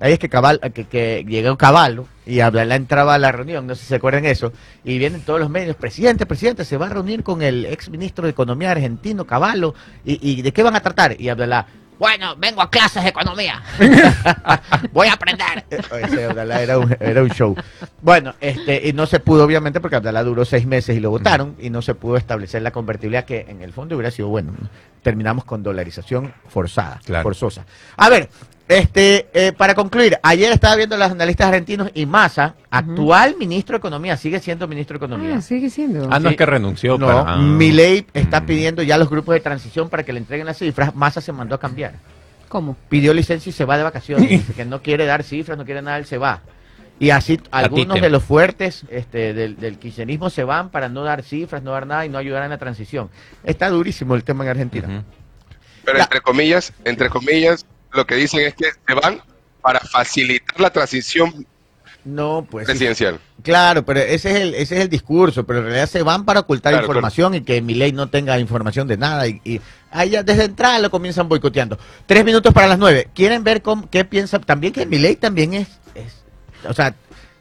[0.00, 3.74] Ahí es que, Cabal, que, que llegó Caballo y Abdalá entraba a la reunión, no
[3.74, 6.88] sé si se acuerdan eso, y vienen todos los medios, presidente, presidente, se va a
[6.88, 9.74] reunir con el ex ministro de Economía argentino, Caballo,
[10.06, 11.20] y, y ¿de qué van a tratar?
[11.20, 11.66] Y Abdalá,
[11.98, 13.62] bueno, vengo a clases de economía,
[14.92, 15.64] voy a aprender.
[15.70, 17.54] Ese Abdalá era un, era un show.
[18.00, 21.54] Bueno, este, y no se pudo obviamente porque Abdalá duró seis meses y lo votaron
[21.60, 24.52] y no se pudo establecer la convertibilidad que en el fondo hubiera sido bueno.
[25.02, 27.22] Terminamos con dolarización forzada, Claro.
[27.24, 27.66] forzosa.
[27.96, 28.28] A ver,
[28.68, 33.78] este, eh, para concluir, ayer estaba viendo los analistas argentinos y Massa, actual ministro de
[33.78, 35.36] Economía, sigue siendo ministro de Economía.
[35.36, 36.08] Ah, sigue siendo.
[36.10, 36.32] Ah, no Sí.
[36.34, 36.96] es que renunció.
[36.98, 37.36] No, para- ah.
[37.36, 38.46] Milei está Mm.
[38.46, 40.94] pidiendo ya los grupos de transición para que le entreguen las cifras.
[40.94, 41.94] Massa se mandó a cambiar.
[42.48, 42.76] ¿Cómo?
[42.88, 44.28] Pidió licencia y se va de vacaciones.
[44.46, 46.40] Dice que no quiere dar cifras, no quiere nada, él se va.
[46.98, 51.22] Y así algunos de los fuertes este, del, del kirchnerismo se van para no dar
[51.24, 53.10] cifras, no dar nada y no ayudar en la transición.
[53.42, 55.02] Está durísimo el tema en Argentina.
[55.84, 56.04] Pero Ya.
[56.04, 59.20] entre comillas, entre comillas, lo que dicen es que se van
[59.60, 61.46] para facilitar la transición
[62.04, 62.66] No, pues.
[62.66, 63.20] presidencial.
[63.42, 66.40] Claro, pero ese es el ese es el discurso, pero en realidad se van para
[66.40, 70.10] ocultar Claro, información y que mi ley no tenga información de nada y, y ahí
[70.10, 71.78] ya desde entrada lo comienzan boicoteando.
[72.06, 73.08] Tres minutos para las nueve.
[73.14, 74.38] ¿Quieren ver cómo, qué piensa?
[74.40, 76.24] También que mi ley también es, es,
[76.68, 76.94] o sea,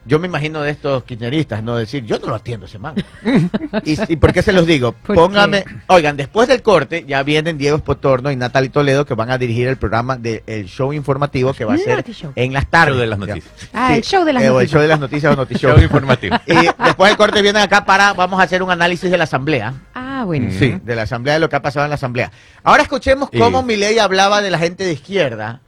[0.06, 2.96] yo me imagino de estos kirchneristas, no decir, yo no lo atiendo ese man.
[3.86, 4.92] ¿Y, y por qué se los digo?
[5.06, 9.30] ¿Por Póngame, oigan, después del corte ya vienen Diego Espotorno y Natalie Toledo que van
[9.32, 12.32] a dirigir el programa del show informativo que va a ser Show.
[12.36, 12.94] en las tardes.
[12.96, 13.54] Show de las noticias.
[13.74, 14.72] Ah, el show de las eh, o el noticias.
[14.72, 15.72] show de las noticias o Notishow.
[15.76, 16.36] Show informativo.
[16.48, 19.74] Y después del corte vienen acá para, vamos a hacer un análisis de la asamblea.
[19.94, 20.50] Ah, bueno.
[20.58, 22.32] Sí, de la asamblea, de lo que ha pasado en la asamblea.
[22.64, 25.62] Ahora escuchemos Y- cómo Milei hablaba de la gente de izquierda.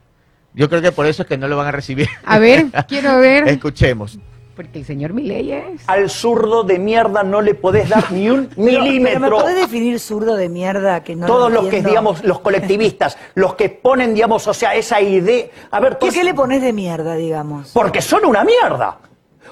[0.54, 2.08] Yo creo que por eso es que no lo van a recibir.
[2.24, 3.48] A ver, quiero ver.
[3.48, 4.18] Escuchemos.
[4.54, 5.82] Porque el señor Milei es.
[5.88, 9.38] Al zurdo de mierda no le podés dar ni un Pero- Pero, ¿Me milímetro.
[9.38, 13.56] podés definir zurdo de mierda que no Todos lo los que, digamos, los colectivistas, los
[13.56, 15.46] que ponen, digamos, o sea, esa idea.
[15.72, 17.70] A ver, ¿Por es- qué le pones de mierda, digamos?
[17.72, 18.98] Porque son una mierda.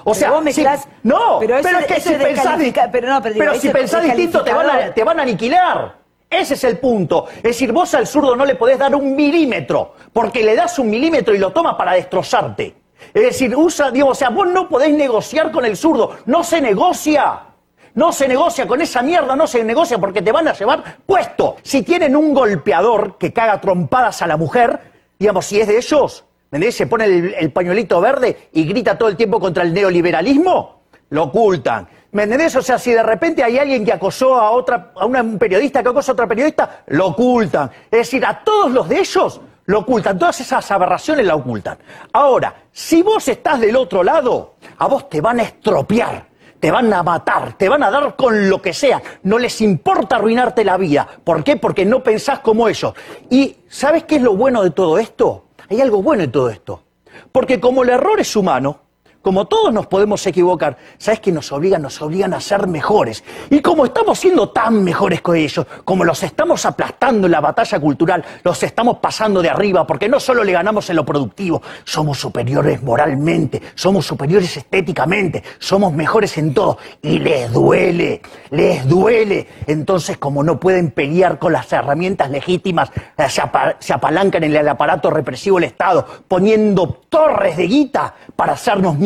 [0.05, 2.59] O Pero sea, vos mezclás- si- no, pero pero, eso- es que si pensás,
[2.91, 5.23] pero no, pero digo, si eso es pensás distinto te van, a, te van a
[5.23, 5.95] aniquilar.
[6.33, 7.27] Ese es el punto.
[7.37, 10.89] Es decir, vos al zurdo no le podés dar un milímetro, porque le das un
[10.89, 12.75] milímetro y lo toma para destrozarte.
[13.13, 16.17] Es decir, usa, digo, o sea, vos no podés negociar con el zurdo.
[16.25, 17.41] No se negocia.
[17.95, 21.57] No se negocia con esa mierda, no se negocia porque te van a llevar puesto.
[21.61, 24.79] Si tienen un golpeador que caga trompadas a la mujer,
[25.19, 26.75] digamos, si es de ellos, ¿me entendés?
[26.75, 31.23] se pone el, el pañuelito verde y grita todo el tiempo contra el neoliberalismo, lo
[31.25, 31.87] ocultan.
[32.13, 32.55] ¿Me entendés?
[32.55, 35.89] O sea, si de repente hay alguien que acosó a otra, a un periodista que
[35.89, 37.71] acosa a otra periodista, lo ocultan.
[37.85, 40.19] Es decir, a todos los de ellos lo ocultan.
[40.19, 41.79] Todas esas aberraciones la ocultan.
[42.13, 46.27] Ahora, si vos estás del otro lado, a vos te van a estropear.
[46.59, 49.01] te van a matar, te van a dar con lo que sea.
[49.23, 51.05] No les importa arruinarte la vida.
[51.21, 51.57] ¿Por qué?
[51.57, 52.93] Porque no pensás como ellos.
[53.29, 55.47] Y ¿sabes qué es lo bueno de todo esto?
[55.69, 56.83] Hay algo bueno en todo esto.
[57.33, 58.82] Porque como el error es humano,
[59.23, 61.81] como todos nos podemos equivocar, ¿sabes qué nos obligan?
[61.81, 63.23] Nos obligan a ser mejores.
[63.49, 67.79] Y como estamos siendo tan mejores que ellos, como los estamos aplastando en la batalla
[67.79, 72.19] cultural, los estamos pasando de arriba, porque no solo le ganamos en lo productivo, somos
[72.19, 76.77] superiores moralmente, somos superiores estéticamente, somos mejores en todo.
[77.01, 79.47] Y les duele, les duele.
[79.67, 84.53] Entonces, como no pueden pelear con las herramientas legítimas, eh, se, apa- se apalancan en
[84.53, 88.97] el aparato represivo del Estado, poniendo torres de guita para hacernos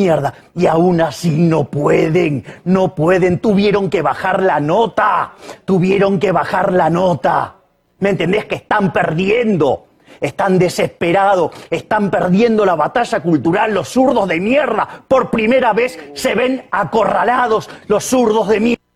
[0.56, 5.34] Y aún así no pueden, no pueden, tuvieron que bajar la nota,
[5.66, 7.56] tuvieron que bajar la nota.
[8.00, 8.46] ¿Me entendés?
[8.46, 9.86] Que están perdiendo.
[10.20, 14.88] Están desesperados, están perdiendo la batalla cultural, los zurdos de mierda.
[15.08, 18.87] Por primera vez se ven acorralados los zurdos de mierda.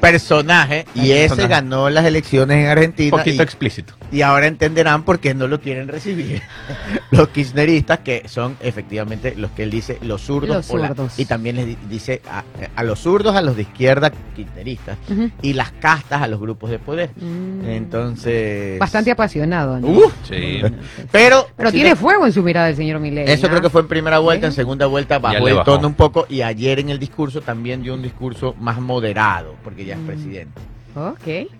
[0.00, 1.48] Personaje, y ese personaje.
[1.48, 3.10] ganó las elecciones en Un Argentina.
[3.16, 3.94] poquito y- explícito.
[4.12, 6.40] Y ahora entenderán por qué no lo quieren recibir
[7.10, 10.56] los kirchneristas, que son efectivamente los que él dice los zurdos.
[10.56, 11.18] Los o la- zurdos.
[11.18, 12.44] y también les di- dice a,
[12.76, 14.96] a los zurdos, a los de izquierda kirchneristas.
[15.42, 17.10] Y las castas a los grupos de poder.
[17.16, 17.64] Mm.
[17.68, 18.78] Entonces.
[18.78, 19.80] Bastante apasionado.
[19.80, 19.88] ¿no?
[19.88, 20.60] Uf, Sí.
[21.10, 21.48] pero.
[21.56, 23.24] Pero si tiene fuego en su mirada el señor Milei.
[23.28, 23.50] Eso ¿no?
[23.50, 26.42] creo que fue en primera vuelta, en segunda vuelta bajó el tono un poco y
[26.42, 30.06] ayer en el discurso también dio un discurso más moderado, porque ya es Mm.
[30.06, 30.60] presidente.
[30.94, 31.50] Ok.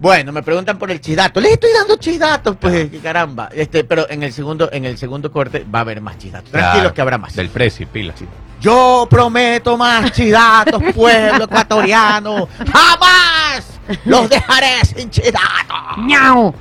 [0.00, 1.40] Bueno, me preguntan por el chisdato.
[1.40, 3.48] Les estoy dando chisdatos, pues, caramba.
[3.52, 6.50] Este, pero en el segundo, en el segundo corte va a haber más chisdatos.
[6.50, 7.34] Tranquilos Claro, que habrá más.
[7.36, 8.12] Del Prezi, pila.
[8.60, 12.48] Yo prometo más chisdatos, pueblo ecuatoriano.
[12.72, 15.98] ¡Jamás los dejaré sin chisdatos!
[15.98, 16.52] ¡Miau!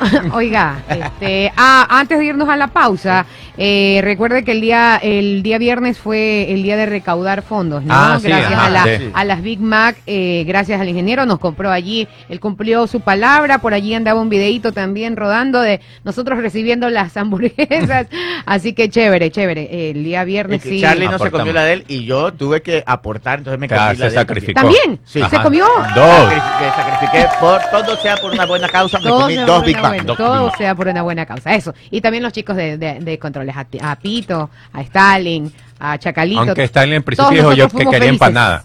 [0.32, 5.42] Oiga, este, ah, antes de irnos a la pausa, eh, recuerde que el día, el
[5.42, 7.92] día viernes fue el día de recaudar fondos, ¿no?
[7.94, 9.10] Ah, sí, gracias ajá, a, la- sí.
[9.12, 13.58] a las Big Mac, eh, gracias al ingeniero, nos compró allí, él cumplió su palabra,
[13.58, 18.06] por allí andaba un videito también rodando de nosotros recibiendo las hamburguesas,
[18.46, 20.80] así que chévere, chévere, el día Es viernes sí.
[20.80, 23.88] Charlie no se comió la de él y yo tuve que aportar, entonces me Claro,
[23.92, 24.60] comí la se sacrificó.
[24.60, 24.98] ¿También?
[25.04, 25.20] Sí.
[25.30, 25.66] ¿Se comió?
[25.94, 26.30] Dos.
[26.30, 29.89] Sacrifiqué, sacrifiqué por todo sea por una buena causa, me comí dos Big Mac.
[29.98, 31.74] Dos todo sea por una buena causa, eso.
[31.90, 36.40] Y también los chicos de, de- de controles, a, a Pito, a Stalin, a Chacalito.
[36.40, 38.08] Aunque Stalin en principio dijo yo que quería felices.
[38.12, 38.64] empanada.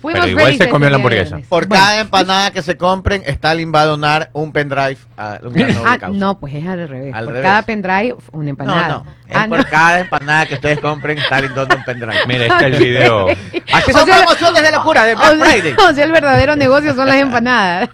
[0.00, 1.40] Fuimos Pero igual se comió la hamburguesa.
[1.48, 1.82] Por Bueno.
[1.84, 6.16] cada empanada que se compren, Stalin va a donar un pendrive a un Ah, causa.
[6.16, 7.12] no, pues es al revés.
[7.12, 7.48] Al por revés.
[7.48, 8.88] cada pendrive, una No, empanada.
[8.88, 9.06] no.
[9.26, 9.64] Es Ah, por no.
[9.64, 12.14] cada empanada que ustedes compren, Stalin dona un pendrive.
[12.26, 13.26] Mira, este es el video.
[13.72, 15.74] Así O son sea- promociones de locura de Black O Friday.
[15.90, 17.90] o sea, el verdadero negocio son las empanadas.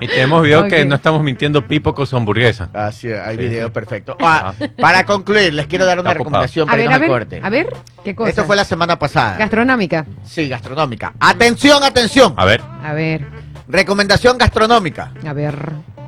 [0.00, 2.68] Y tenemos video que no estamos mintiendo pipo con su hamburguesa.
[2.74, 3.42] Así es, hay Sí.
[3.44, 4.16] video perfecto.
[4.20, 6.42] Ah, para concluir, les quiero dar una Está ocupado.
[6.44, 7.40] recomendación A para ver, irnos a al ver, corte.
[7.42, 8.30] a ver, ¿qué cosa?
[8.30, 9.36] Esto fue la semana pasada.
[9.36, 10.04] Gastronómica.
[10.24, 11.12] Sí, gastronómica.
[11.20, 12.34] Atención, atención.
[12.36, 13.26] A ver, A ver,
[13.68, 15.12] Recomendación gastronómica.
[15.26, 15.54] a ver.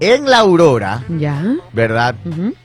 [0.04, 1.40] En la Aurora, Ya.
[1.72, 2.16] ¿verdad?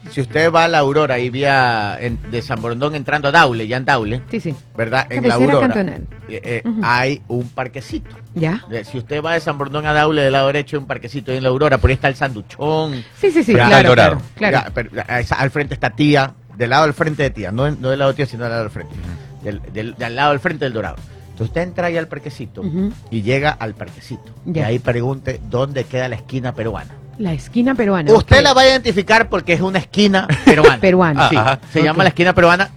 [0.10, 3.68] Si usted va a la Aurora y vía en- de San Borondón entrando a Daule,
[3.68, 4.56] ya en Daule, Sí, sí.
[4.76, 5.06] ¿verdad?
[5.12, 6.08] En la Cabecera Aurora cantonal.
[6.30, 8.10] eh, eh, hay un parquecito.
[8.34, 8.64] Ya.
[8.72, 11.32] Eh, Si usted va de San Borondón a Daule, del lado derecho hay un parquecito
[11.32, 13.04] ahí en la Aurora, por ahí está el sanduchón.
[13.20, 14.58] Sí, sí, sí, claro, claro, claro.
[14.58, 17.70] Ya, pero, ah, esa- al frente está tía, del lado del frente de tía, no,
[17.70, 18.96] no del lado de tía, sino del lado del frente.
[19.44, 20.96] Del, del- del lado del frente del dorado.
[21.30, 22.64] Entonces usted entra ahí al parquecito
[23.12, 24.34] y llega al parquecito.
[24.46, 24.64] Ya.
[24.64, 26.96] Y ahí pregunte dónde queda la esquina peruana.
[27.18, 28.14] La esquina peruana.
[28.14, 30.78] Usted la va a identificar porque es una esquina peruana.
[30.82, 31.30] Peruana.
[31.30, 31.60] Sí, Ajá.
[31.74, 32.70] se llama la esquina peruana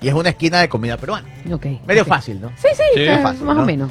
[0.00, 1.28] y es una esquina de comida peruana.
[1.52, 1.66] Ok.
[1.86, 2.48] Medio fácil, ¿no?
[2.56, 3.62] Sí, sí, Sí, está fácil, más ¿no?
[3.62, 3.90] o menos.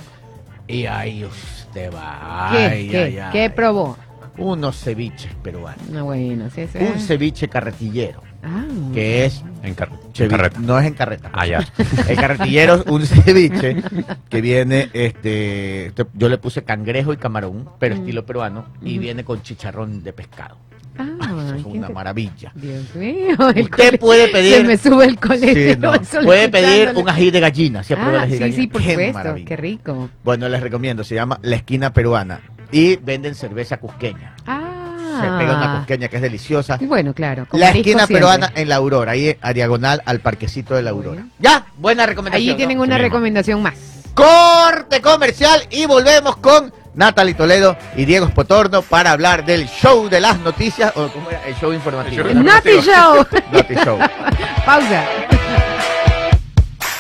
[0.68, 2.50] Y ahí usted va.
[2.52, 2.58] ¿Qué?
[2.66, 2.98] ay, ¿Qué?
[2.98, 3.32] ay, ay.
[3.32, 3.98] ¿Qué probó?
[4.38, 5.86] Unos ceviches peruanos.
[5.90, 6.80] No, bueno, sí, sí.
[6.80, 8.66] Un ceviche carretillero, Ah.
[8.94, 10.60] que es en, car- en ceviche- carreta.
[10.60, 11.30] no es en carreta.
[11.34, 11.60] Ah, ya.
[12.08, 13.78] El carretillero es un ceviche
[14.30, 18.00] que viene, este, este, yo le puse cangrejo y camarón, pero Mm.
[18.00, 20.58] estilo peruano, y viene con chicharrón de pescado.
[20.98, 21.08] Ah,
[21.46, 22.52] Eso es una maravilla.
[22.54, 23.36] Dios mío.
[23.56, 25.74] el Usted cole- puede pedir- Se me sube el colegio.
[25.74, 25.94] Sí, no.
[26.04, 27.84] solo Puede pedir un ají de gallina.
[27.84, 28.62] ¿sí ha probado Ah, el ají de sí, gallina?
[28.62, 29.14] sí, por Qué supuesto.
[29.14, 29.46] maravilla.
[29.48, 30.10] Qué rico.
[30.24, 32.42] Bueno, les recomiendo, se llama La Esquina Peruana.
[32.74, 34.36] Y venden cerveza cusqueña.
[34.46, 34.71] Ah.
[35.20, 36.78] Se pega una cusqueña que es deliciosa.
[36.80, 37.48] Y Bueno, claro.
[37.52, 38.16] La esquina siempre.
[38.16, 41.16] peruana en la Aurora, ahí a diagonal al parquecito de la Aurora.
[41.22, 41.30] Bueno.
[41.40, 42.48] Ya, buena recomendación.
[42.50, 42.84] Allí tienen ¿no?
[42.84, 43.74] una Sí, recomendación más.
[44.14, 50.20] Corte comercial y volvemos con Natalie Toledo y Diego Spotorno para hablar del show de
[50.20, 52.28] las noticias, o cómo era, el show informativo.
[52.28, 52.44] El.
[52.44, 53.26] Nati Show.
[53.54, 53.98] Nati Show.
[54.66, 55.06] Pausa.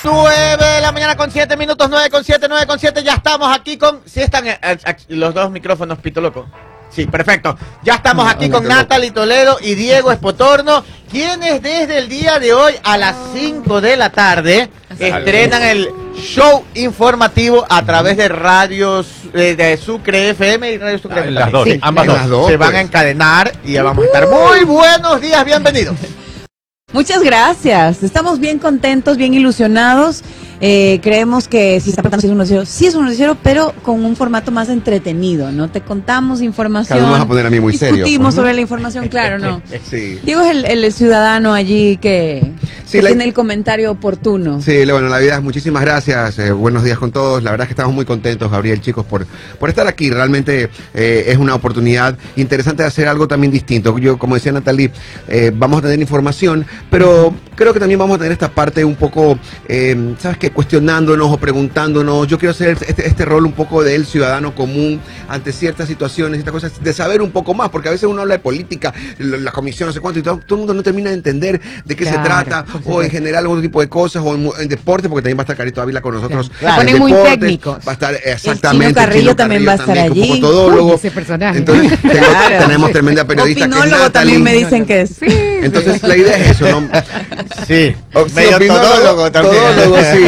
[0.03, 3.55] 9 de la mañana con 7 minutos, 9 con 7, 9 con 7, ya estamos
[3.55, 4.01] aquí con...
[4.05, 4.77] Si están eh, eh,
[5.09, 6.47] los dos micrófonos, Pito Loco.
[6.93, 7.57] Sí, perfecto.
[7.83, 12.73] Ya estamos aquí con Natalie Toledo y Diego Espotorno, quienes desde el día de hoy
[12.83, 19.55] a las 5 de la tarde estrenan el show informativo a través de radios eh,
[19.55, 21.39] de Sucre FM y Radio Sucre Ah, FM.
[21.39, 22.29] las dos, Sí, ambas las dos.
[22.41, 22.47] dos.
[22.49, 22.77] Se van pues.
[22.77, 24.27] a encadenar y ya vamos a estar.
[24.27, 25.95] Muy buenos días, bienvenidos.
[26.93, 28.03] Muchas gracias.
[28.03, 30.23] Estamos bien contentos, bien ilusionados.
[30.63, 33.73] Eh, creemos que si está tratando de ser un noticiero, sí es un noticiero, pero
[33.81, 35.71] con un formato más entretenido, ¿no?
[35.71, 36.99] Te contamos información.
[36.99, 38.41] Claro, vas a poner a mí muy serio, Discutimos ¿no?
[38.43, 39.61] sobre la información, claro, ¿no?
[39.89, 40.19] Sí.
[40.23, 42.51] Diego es el, el ciudadano allí que,
[42.85, 44.61] Sí, que la- tiene el comentario oportuno.
[44.61, 46.37] Sí, bueno, la vida, muchísimas gracias.
[46.37, 47.41] eh, buenos días con todos.
[47.41, 49.25] La verdad es que estamos muy contentos, Gabriel, chicos, por,
[49.59, 50.11] por estar aquí.
[50.11, 53.97] Realmente eh, es una oportunidad interesante de hacer algo también distinto.
[53.97, 54.91] Yo, como decía Natalie,
[55.27, 58.95] eh, vamos a tener información, pero creo que también vamos a tener esta parte un
[58.95, 60.51] poco, eh, ¿sabes qué?
[60.51, 62.27] Cuestionándonos o preguntándonos.
[62.27, 66.53] Yo quiero hacer este, este rol un poco del ciudadano común ante ciertas situaciones, estas
[66.53, 69.87] cosas, de saber un poco más, porque a veces uno habla de política, la, comisión,
[69.87, 72.17] no sé cuánto, y todo, todo el mundo no termina de entender de qué Claro,
[72.17, 75.41] se trata, o en general otro tipo de cosas, o en, deporte, porque también va
[75.41, 76.51] a estar Carito Ávila con nosotros.
[76.59, 76.81] Claro.
[76.81, 77.77] en Se muy técnicos.
[77.87, 78.87] Va a estar exactamente.
[78.87, 80.41] Chino Carrillo también va a estar también, allí.
[80.41, 81.59] Como ese personaje.
[81.59, 82.65] Entonces, tengo- Claro.
[82.65, 84.33] tenemos tremenda periodista que es Opinólogo Natalie.
[84.33, 85.21] también me dicen que es.
[85.21, 86.89] Entonces, la idea es eso, ¿no?
[87.67, 87.95] Sí,
[88.27, 89.55] Sí, medio todólogo también.
[89.55, 90.25] todólogo, sí.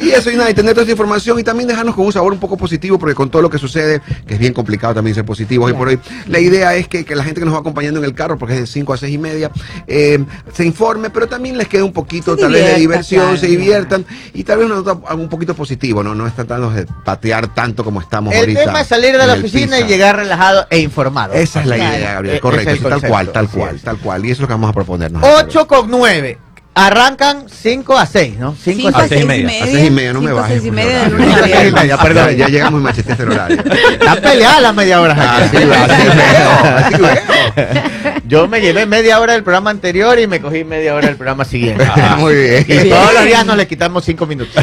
[0.06, 2.32] Y eso, y nada, y tener toda esta información y también dejarnos con un sabor
[2.32, 5.24] un poco positivo, porque con todo lo que sucede, que es bien complicado también ser
[5.24, 7.98] positivo hoy por hoy, la idea es que, que la gente que nos va acompañando
[7.98, 9.50] en el carro, porque es de 5 a 6 y media,
[9.86, 10.22] eh,
[10.54, 13.46] se informe, pero también les quede un poquito Se tal vez de diversión, claro, se
[13.46, 16.14] diviertan, y tal vez una nota un poquito positivo, ¿no?
[16.14, 18.64] No es tratando de patear tanto como estamos El ahorita.
[18.64, 21.34] tema es salir de la el oficina y llegar relajado e informado.
[21.34, 21.96] Esa es la Claro.
[21.96, 24.46] idea, Gabriel, E- correcto, el tal cual, tal cual, tal cual, y eso es lo
[24.46, 25.22] que vamos a proponernos.
[25.48, 26.38] 8 con 9.
[26.74, 28.54] Arrancan 5 a 6, ¿no?
[28.54, 29.48] 5 Cinco a 6 seis y media.
[29.64, 30.52] A seis y media, no me Cinco, bajes.
[30.62, 31.72] seis y por media de lunes a Seis y viernes.
[31.74, 32.36] media, perdón.
[32.36, 33.58] Ya llegamos y macheteaste el horario.
[33.90, 35.36] Está peleada la media hora.
[35.38, 37.82] Así, así veo, así veo.
[38.28, 41.44] Yo me llevé media hora del programa anterior y me cogí media hora del programa
[41.44, 41.84] siguiente.
[41.84, 42.64] Ah, muy bien.
[42.68, 44.54] Y todos los días nos le quitamos 5 minutos.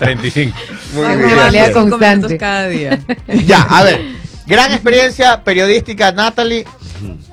[0.00, 0.56] 35.
[0.94, 1.18] Muy bien.
[1.18, 2.16] me Pelea vale cinco constante.
[2.16, 2.98] minutos cada día.
[3.46, 4.23] ya, a ver.
[4.46, 6.66] Gran experiencia periodística, Natalie,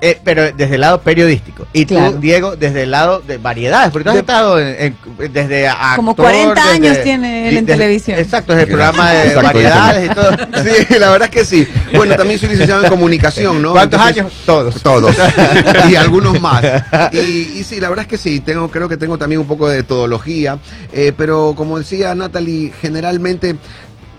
[0.00, 1.66] eh, pero desde el lado periodístico.
[1.74, 1.94] Y tú.
[2.20, 5.96] Diego, desde el lado de variedades, porque tú has De- estado en- en- desde actor,
[5.96, 8.18] Como 40 años desde- tiene él en desde- televisión.
[8.18, 10.30] Exacto, desde el programa de Exacto, variedades y todo.
[10.88, 11.68] Sí, la verdad es que sí.
[11.94, 13.72] Bueno, también soy licenciado en comunicación, ¿no?
[13.72, 14.32] ¿Cuántos Entonces- años?
[14.46, 14.82] Todos.
[14.82, 15.14] Todos.
[15.90, 16.64] y algunos más.
[17.12, 17.18] Y,
[17.58, 19.78] y sí, la verdad es que sí, tengo, creo que tengo también un poco de
[19.78, 20.58] metodología,
[20.92, 23.56] eh, pero como decía Natalie, generalmente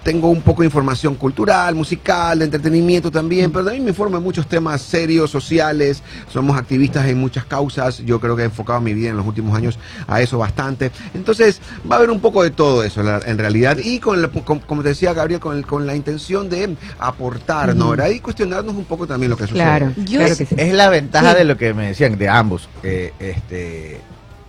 [0.03, 4.23] tengo un poco de información cultural, musical, de entretenimiento también, pero también me informo en
[4.23, 8.93] muchos temas serios, sociales, somos activistas en muchas causas, yo creo que he enfocado mi
[8.93, 12.51] vida en los últimos años a eso bastante, entonces va a haber un poco de
[12.51, 15.65] todo eso la- en realidad, y con, la- con- como te decía Gabriel, con, el-
[15.65, 17.91] con la intención de aportar, ¿no?
[17.91, 18.09] ¿verdad?
[18.09, 19.63] Y cuestionarnos un poco también lo que sucede.
[19.63, 20.55] Claro, Yo claro sí- que sí.
[20.57, 21.37] Es la ventaja Sí.
[21.37, 22.67] de lo que me decían de ambos.
[22.81, 24.01] que este,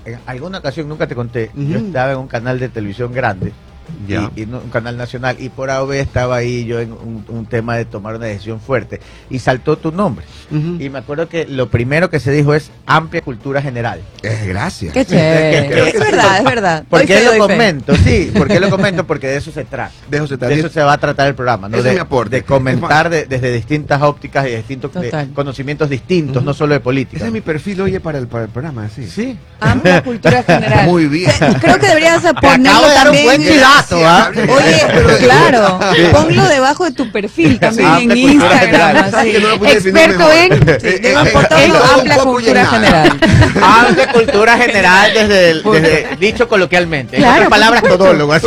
[0.05, 1.87] en alguna ocasión, nunca te conté, yo Ujú.
[1.87, 3.53] estaba en un canal de televisión grande.
[4.09, 4.31] Ya.
[4.37, 7.47] Y, y no- un canal nacional y por AOB estaba ahí yo en un, un
[7.47, 11.69] tema de tomar una decisión fuerte y saltó tu nombre y me acuerdo que lo
[11.69, 14.93] primero que se dijo es amplia cultura general Eh, gracias.
[14.93, 15.69] Qué chévere.
[15.71, 16.85] Creo que Es verdad, es verdad.
[16.89, 17.95] ¿Por qué lo comento?
[17.97, 19.05] Sí, ¿por qué lo comento?
[19.07, 19.93] Porque de eso se trata.
[20.09, 20.55] De eso se trata.
[20.55, 21.77] De eso se va a tratar el programa, ¿no?
[21.83, 26.75] De, es de comentar de- desde distintas ópticas y distintos de conocimientos distintos, no solo
[26.75, 27.17] de política.
[27.19, 29.07] Ese es mi perfil, oye, para el, para el programa, sí.
[29.09, 29.37] Sí.
[29.61, 30.87] Amplia cultura general.
[30.89, 31.31] Muy bien.
[31.61, 33.41] Creo que deberías ponerlo acabo de dar un también.
[34.07, 34.31] ¿Ah?
[34.35, 35.81] Oye, claro,
[36.13, 38.05] ponlo debajo de tu perfil también Sí.
[38.05, 38.17] en.
[38.17, 38.97] Instagram.
[39.15, 39.33] así.
[39.41, 43.19] No Experto en- un amplia cultura en general.
[43.63, 47.17] Amplia cultura general desde, el- desde dicho coloquialmente.
[47.17, 48.33] Claro, en otras por palabras, todólogo.
[48.33, 48.47] así.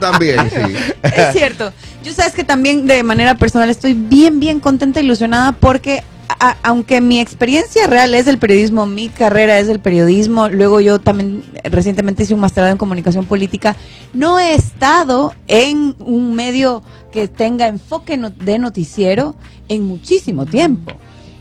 [0.00, 0.76] También, sí.
[1.02, 1.72] Es cierto.
[2.02, 6.02] Yo sabes que también de manera personal estoy bien, bien contenta e ilusionada porque
[6.38, 10.98] a- aunque mi experiencia real es el periodismo, mi carrera es el periodismo, luego yo
[11.00, 13.76] también recientemente hice un masterado en comunicación política,
[14.12, 19.34] no he estado en un medio que tenga enfoque no- de noticiero
[19.68, 20.92] en muchísimo tiempo.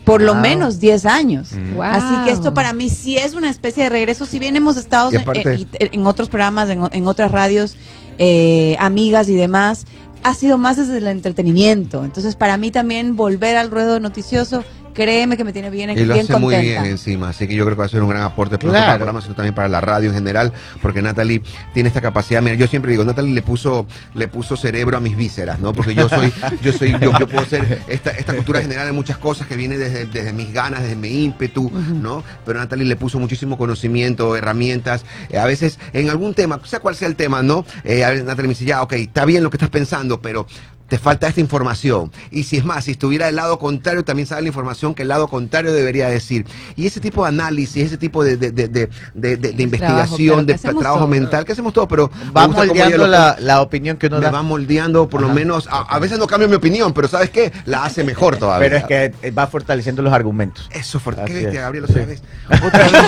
[0.06, 1.52] Por lo menos 10 años.
[1.76, 1.84] Wow.
[1.84, 4.26] Así que esto para mí sí es una especie de regreso.
[4.26, 7.76] Si bien hemos estado en, aparte- en- en otros programas, en otras radios,
[8.18, 9.86] eh, amigas y demás,
[10.24, 12.04] ha sido más desde el entretenimiento.
[12.04, 16.14] Entonces, para mí también volver al ruedo noticioso, créeme que me tiene bien, Y lo
[16.14, 16.82] bien hace muy contenta.
[16.82, 18.92] bien encima, así que yo creo que va a ser un gran aporte para Claro.
[18.92, 21.42] el programa, sino también para la radio en general, porque Natalie
[21.74, 22.42] tiene esta capacidad.
[22.42, 25.74] Mira, yo siempre digo, Natalie le puso, le puso cerebro a mis vísceras, ¿no?
[25.74, 29.18] Porque yo soy, yo soy, yo, yo puedo ser esta, esta cultura general de muchas
[29.18, 32.24] cosas que viene desde, desde mis ganas, desde mi ímpetu, ¿no?
[32.46, 36.96] Pero Natalie le puso muchísimo conocimiento, herramientas, eh, a veces en algún tema, sea cual
[36.96, 37.66] sea el tema, ¿no?
[37.84, 40.46] Eh, a veces Natalie me dice, ya, ok, está bien lo que estás pensando, pero
[40.90, 42.12] te falta esta información.
[42.32, 45.08] Y si es más, si estuviera del lado contrario, también sabe la información que el
[45.10, 46.46] lado contrario debería decir.
[46.76, 50.46] Y ese tipo de análisis, ese tipo de, de, de, de, de- de- de investigación,
[50.46, 51.08] de trabajo todo.
[51.08, 54.32] mental, que hacemos todo, pero Va moldeando lo- la, la opinión que uno me da.
[54.32, 57.52] va moldeando, por lo menos, a, a veces no cambia mi opinión, pero ¿sabes qué?
[57.66, 58.68] La hace mejor todavía.
[58.68, 60.68] Pero es que eh, va fortaleciendo los argumentos.
[60.72, 61.54] Eso ¿Qué, es.
[61.54, 61.94] Gabriel, Sí.
[61.94, 62.22] otra vez?
[62.64, 62.92] Otra vez.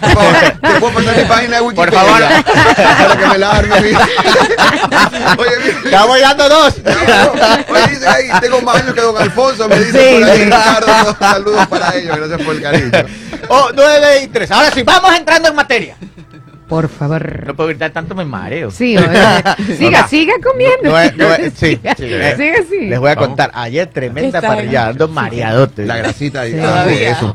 [0.00, 1.90] Por favor, ¿te puedo pasar mi página de Wikipedia?
[1.90, 2.22] Por favor.
[2.76, 3.74] Para que me la arme.
[5.38, 5.73] Oye, mira.
[5.90, 6.74] Ya voy dando dos.
[7.68, 10.44] Oye, dice ahí, tengo más años que don Alfonso, me dice Sí, por ahí sí.
[10.44, 11.16] Ricardo.
[11.18, 12.90] Saludos para ellos, gracias por el cariño.
[13.48, 14.50] Oh, 9 y 3.
[14.50, 15.96] Ahora sí, vamos entrando en materia.
[16.68, 17.46] Por favor.
[17.46, 18.70] No puedo gritar tanto, me mareo.
[18.70, 18.96] Sí,
[19.78, 20.90] siga, siga comiendo.
[20.90, 22.34] No no sí, siga, sí, eh.
[22.36, 22.86] siga así.
[22.88, 23.50] Les voy a contar.
[23.54, 25.84] Ayer tremenda Está parrillada, ando mareadote.
[25.84, 26.58] La grasita ahí.
[26.60, 26.86] Ah,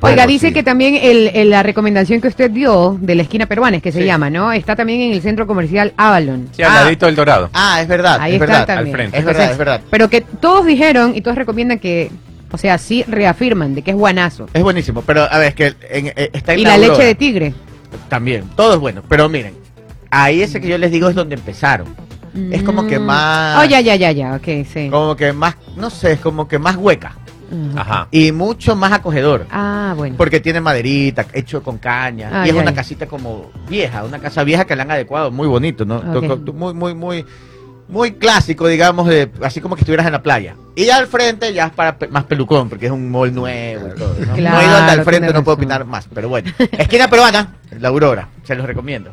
[0.02, 0.54] Oiga, dice sí.
[0.54, 3.92] que también el, el- la recomendación que usted dio de la esquina peruana, es que
[3.92, 4.52] se llama, ¿no?
[4.52, 6.50] Está también en el centro comercial Avalon.
[6.52, 6.84] Sí, al Ah.
[6.84, 7.50] ladito del dorado.
[7.54, 8.18] Ah, es verdad.
[8.20, 8.66] Ahí es está verdad.
[8.68, 8.88] también.
[8.88, 9.18] al frente.
[9.20, 9.82] Es verdad, es verdad.
[9.92, 12.10] Pero que todos dijeron y todos recomiendan que,
[12.52, 14.48] o sea, sí reafirman de que es guanazo.
[14.54, 17.14] Es buenísimo, pero a ver, es que en- eh, está en Y la leche de
[17.16, 17.54] tigre.
[18.08, 19.02] También, todo es bueno.
[19.08, 19.54] Pero miren,
[20.12, 21.88] ahí ese que yo les digo es donde empezaron.
[22.52, 23.04] Es como que Mm.
[23.06, 24.88] más- Oh, ya, ya, ya, ya, ok, sí.
[24.92, 27.16] Como que más, no sé, es como que más hueca.
[27.52, 27.80] Ujú.
[27.80, 28.08] Ajá.
[28.12, 29.48] Y mucho más acogedor.
[29.52, 30.16] Ah, bueno.
[30.16, 32.46] Porque tiene maderita, hecho con caña.
[32.46, 35.84] Y es una casita como vieja, una casa vieja que le han adecuado, muy bonito,
[35.86, 36.02] ¿no?
[36.54, 37.26] Muy, muy, muy,
[37.90, 40.56] muy clásico, digamos, de, así como que estuvieras en la playa.
[40.76, 43.90] Y ya al frente ya es para pe- más pelucón, porque es un mall nuevo
[43.90, 44.16] y todo.
[44.26, 44.34] ¿no?
[44.36, 46.52] Claro, no he ido hasta frente, no puedo opinar más, pero bueno.
[46.72, 49.12] Esquina peruana, la Aurora, se los recomiendo.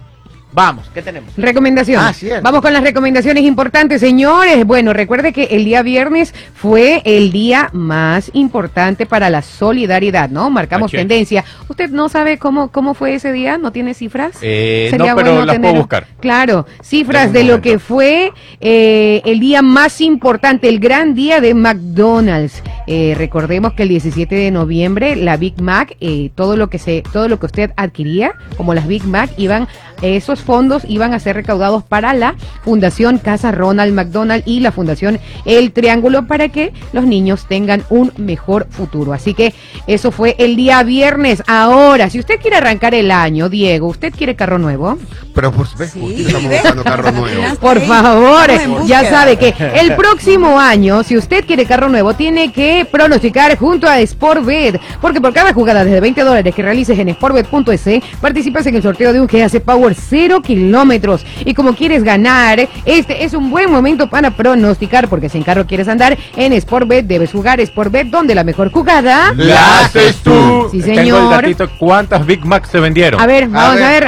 [0.52, 1.32] Vamos, ¿qué tenemos?
[1.36, 2.02] Recomendación.
[2.02, 2.42] Ah, cierto.
[2.42, 4.64] Vamos con las recomendaciones importantes, señores.
[4.64, 10.48] Bueno, recuerde que el día viernes fue el día más importante para la solidaridad, ¿no?
[10.48, 11.44] Marcamos tendencia.
[11.68, 13.58] ¿Usted no sabe cómo, cómo fue ese día?
[13.58, 14.38] ¿No tiene cifras?
[14.40, 16.06] Eh, Sería no, pero bueno las tener- puedo buscar.
[16.20, 21.52] Claro, cifras de lo que fue eh, el día más importante, el gran día de
[21.52, 22.62] McDonald's.
[22.86, 27.02] Eh, recordemos que el 17 de noviembre la Big Mac, eh, todo lo que se,
[27.12, 29.66] todo lo que usted adquiría, como las Big Mac, iban,
[30.02, 35.18] esos fondos iban a ser recaudados para la Fundación Casa Ronald McDonald y la Fundación
[35.44, 39.12] El Triángulo para que los niños tengan un mejor futuro.
[39.12, 39.52] Así que
[39.86, 41.42] eso fue el día viernes.
[41.46, 44.98] Ahora, si usted quiere arrancar el año, Diego, ¿usted quiere carro nuevo?
[45.34, 47.42] Pero por supuesto, Sí, estamos buscando carro nuevo.
[47.60, 48.50] Por favor,
[48.86, 53.88] ya sabe que el próximo año, si usted quiere carro nuevo, tiene que pronosticar junto
[53.88, 58.76] a Sportbet, porque por cada jugada desde 20 dólares que realices en sportbet.es, participas en
[58.76, 61.24] el sorteo de un GAC Power 0 kilómetros.
[61.44, 65.66] Y como quieres ganar, este es un buen momento para pronosticar, porque si en carro
[65.66, 69.32] quieres andar, en Sportbet debes jugar Sportbet, donde la mejor jugada...
[69.36, 70.68] ¡La haces tú!
[70.70, 71.30] Sí, Tengo el señor.
[71.30, 71.68] datito.
[71.78, 73.20] ¿Cuántas Big Macs se vendieron?
[73.20, 74.06] A ver, vamos a ver.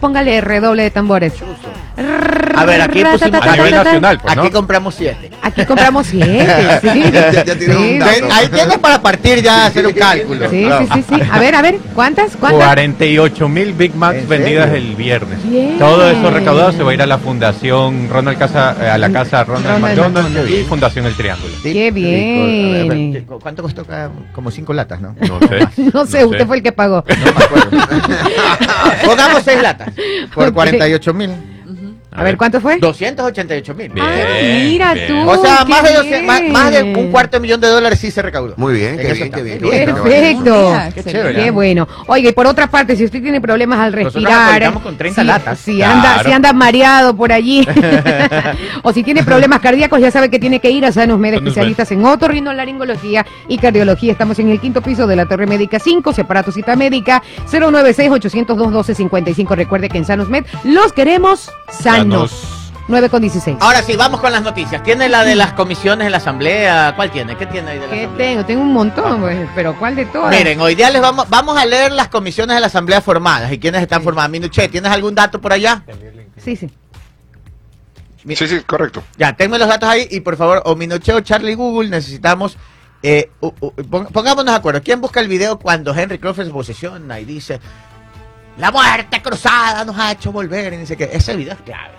[0.00, 1.34] Póngale redoble de tambores.
[2.54, 4.38] A ver, aquí pusimos A nivel nacional, pues.
[4.38, 5.30] Aquí compramos siete.
[5.42, 6.87] Aquí compramos siete, sí.
[7.12, 8.12] Ya- ya tiene un Sí, dato.
[8.12, 10.48] Ven, Ahí tienes para partir ya hacer un cálculo.
[10.50, 11.20] Sí, sí, sí, sí.
[11.30, 12.36] A ver, a ver, ¿cuántas?
[12.36, 12.64] ¿Cuántas?
[12.64, 14.88] 48 mil Big Macs ¿En vendidas serio?
[14.90, 15.38] el viernes.
[15.48, 15.78] Bien.
[15.78, 19.10] Todo eso recaudado se va a ir a la fundación Ronald Casa, eh, a la
[19.10, 20.50] casa Ronald, Ronald McDonald McDonald.
[20.50, 21.54] y Fundación El Triángulo.
[21.62, 23.24] Sí, Qué ver, bien.
[23.26, 24.10] ¿cu- ¿Cuánto costó cada?
[24.32, 25.14] Como cinco latas, ¿no?
[25.20, 25.68] No sé.
[25.94, 27.04] No sé, usted fue el que pagó.
[27.08, 27.70] No me acuerdo.
[29.04, 29.90] Pongamos seis latas.
[30.34, 30.54] Por Ok.
[30.54, 31.30] 48 mil.
[32.18, 32.78] A ver, ¿cuánto fue?
[32.78, 33.92] 288 mil.
[34.00, 34.10] Ah,
[34.42, 35.08] mira bien.
[35.08, 35.30] tú.
[35.30, 36.52] O sea, más de, 200 más, bien.
[36.52, 38.54] más de un cuarto de millón de dólares sí se recaudó.
[38.56, 39.58] Muy bien, En qué eso bien, qué bien.
[39.60, 39.68] Qué.
[39.92, 40.74] Perfecto.
[40.94, 41.44] Qué chévere.
[41.44, 41.88] Qué bueno.
[42.06, 45.26] Oiga, y por otra parte, si usted tiene problemas al respirar, aprovechamos con 30 si,
[45.26, 45.58] latas.
[45.58, 46.28] si anda, Claro.
[46.28, 47.66] si anda mareado por allí,
[48.82, 51.42] o si tiene problemas cardíacos, ya sabe que tiene que ir a Sanos Med, Sanos
[51.42, 51.48] Med.
[51.48, 54.12] especialistas en otorrinolaringología y cardiología.
[54.12, 59.54] Estamos en el quinto piso de la Torre Médica 5, separato cita médica 096-802-1255.
[59.56, 62.07] Recuerde que en Sanos Med los queremos sanos.
[62.10, 62.32] Sanos.
[62.90, 63.58] 9 con 16.
[63.60, 64.82] Ahora sí, vamos con las noticias.
[64.82, 66.94] ¿Tiene la de las comisiones en la asamblea?
[66.96, 67.36] ¿Cuál tiene?
[67.36, 68.28] ¿Qué tiene ahí de la ¿Qué asamblea?
[68.30, 68.44] tengo?
[68.46, 70.30] Tengo un montón, pues, pero ¿cuál de todas?
[70.30, 73.58] Miren, hoy día les vamos, vamos a leer las comisiones de la asamblea formadas y
[73.58, 74.30] quiénes están formadas.
[74.30, 75.82] Minuche, ¿tienes algún dato por allá?
[76.38, 76.70] Sí, sí.
[78.24, 79.02] Mi- Sí, sí, correcto.
[79.18, 82.56] Ya, tenme los datos ahí y por favor, o Minuche o Charlie Google, necesitamos.
[83.02, 84.82] eh, u- u- pon- pongámonos de acuerdo.
[84.82, 87.60] ¿Quién busca el video cuando Henry Crawford se posiciona y dice:
[88.58, 90.72] La muerte cruzada nos ha hecho volver?
[90.72, 91.94] Y dice que ese video es clave.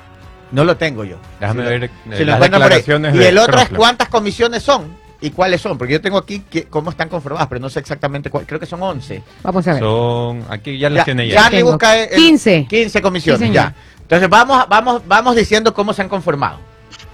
[0.51, 1.18] No lo tengo yo.
[1.39, 4.64] Déjame Si lo- ver eh, si las declaraciones Y de el otro es cuántas comisiones
[4.64, 5.78] son y cuáles son.
[5.78, 8.45] Porque yo tengo aquí que, cómo están conformadas, pero no sé exactamente cuál.
[8.45, 9.22] Creo que son 11.
[9.43, 9.82] Vamos a ver.
[9.82, 11.49] Son, aquí ya las Ya, tiene ya.
[11.49, 12.66] Tengo busca el- 15.
[12.70, 13.74] 15 comisiones, Sí, ya.
[14.01, 16.57] Entonces vamos, vamos, vamos diciendo cómo se han conformado.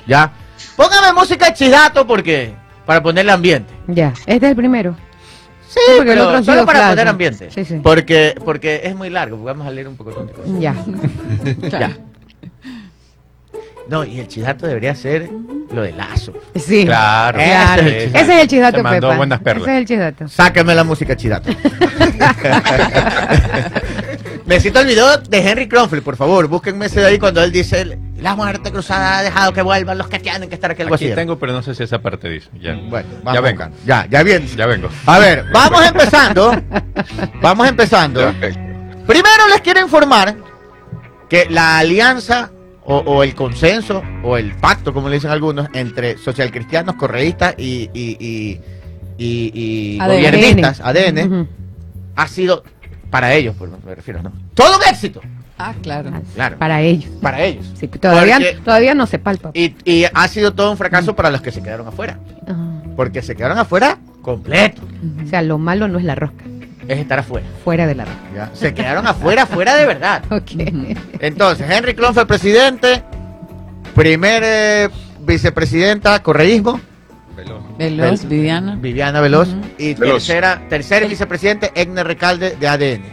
[0.07, 0.31] Ya.
[0.77, 2.53] Póngame música de chidato porque
[2.85, 3.73] para ponerle ambiente.
[3.87, 4.95] Ya, este es el primero.
[5.67, 6.89] Sí, porque el otro solo para flash.
[6.91, 7.51] poner ambiente.
[7.51, 7.79] Sí, sí.
[7.81, 10.59] Porque, porque es muy largo, vamos a leer un poco de cosas.
[10.59, 10.75] Ya.
[11.79, 11.97] Ya.
[13.87, 15.29] No, y el chidato debería ser
[15.71, 16.33] lo de Lazo.
[16.55, 16.85] Sí.
[16.85, 17.37] Claro.
[17.37, 17.81] Claro.
[17.83, 19.17] Ese es el Ese es el chidato, Se mandó Pepa.
[19.17, 19.67] buenas perlas.
[19.67, 20.27] Ese es el chidato.
[20.27, 21.51] Sáquenme la música chidato.
[24.45, 26.47] Necesito el video de Henry Cromwell, por favor.
[26.47, 30.07] Búsquenme ese de ahí cuando él dice la muerte cruzada ha dejado que vuelvan los
[30.07, 30.81] que tienen que estar aquí.
[30.81, 31.11] Aquí así.
[31.13, 32.49] tengo, pero no sé si esa parte dice.
[32.59, 33.63] Ya, Bueno, ya vamos vengo.
[33.63, 33.71] acá.
[33.85, 34.47] Ya, ya bien.
[34.55, 34.89] Ya vengo.
[35.05, 36.51] A ver, vamos empezando.
[37.41, 38.33] Vamos empezando.
[39.05, 40.35] Primero les quiero informar
[41.29, 42.49] que la alianza
[42.83, 47.91] o, o el consenso o el pacto, como le dicen algunos, entre socialcristianos, correístas y,
[47.93, 48.61] y, y,
[49.19, 50.07] y- y ADN.
[50.15, 51.47] gobiernistas, ADN,
[52.15, 52.63] ha sido
[53.11, 54.31] para ellos, por me refiero, ¿no?
[54.55, 55.21] Todo un éxito.
[55.57, 56.11] Ah, claro.
[56.33, 56.57] Claro.
[56.57, 57.09] Para ellos.
[57.21, 57.65] Para ellos.
[57.79, 59.51] Sí, todavía, Porque- todavía no se palpa.
[59.53, 62.19] Y, y ha sido todo un fracaso para los que se quedaron afuera.
[62.47, 64.81] Ah, Porque se quedaron afuera completo.
[65.23, 66.43] O sea, lo malo no es la rosca,
[66.87, 67.45] Es estar afuera.
[67.63, 68.19] fuera de la rosca.
[68.35, 68.49] ¿ya?
[68.53, 70.23] Se quedaron afuera, fuera de verdad.
[70.31, 70.51] Ok.
[71.19, 73.03] Entonces, Henry Clon fue presidente,
[73.93, 74.89] primer eh,
[75.21, 76.79] vicepresidenta, correísmo,
[77.37, 78.75] Veloz, Vel- Viviana.
[78.75, 80.25] Viviana Veloz, y Veloz.
[80.25, 83.03] tercera, tercer vicepresidente, Egner Recalde, de ADN.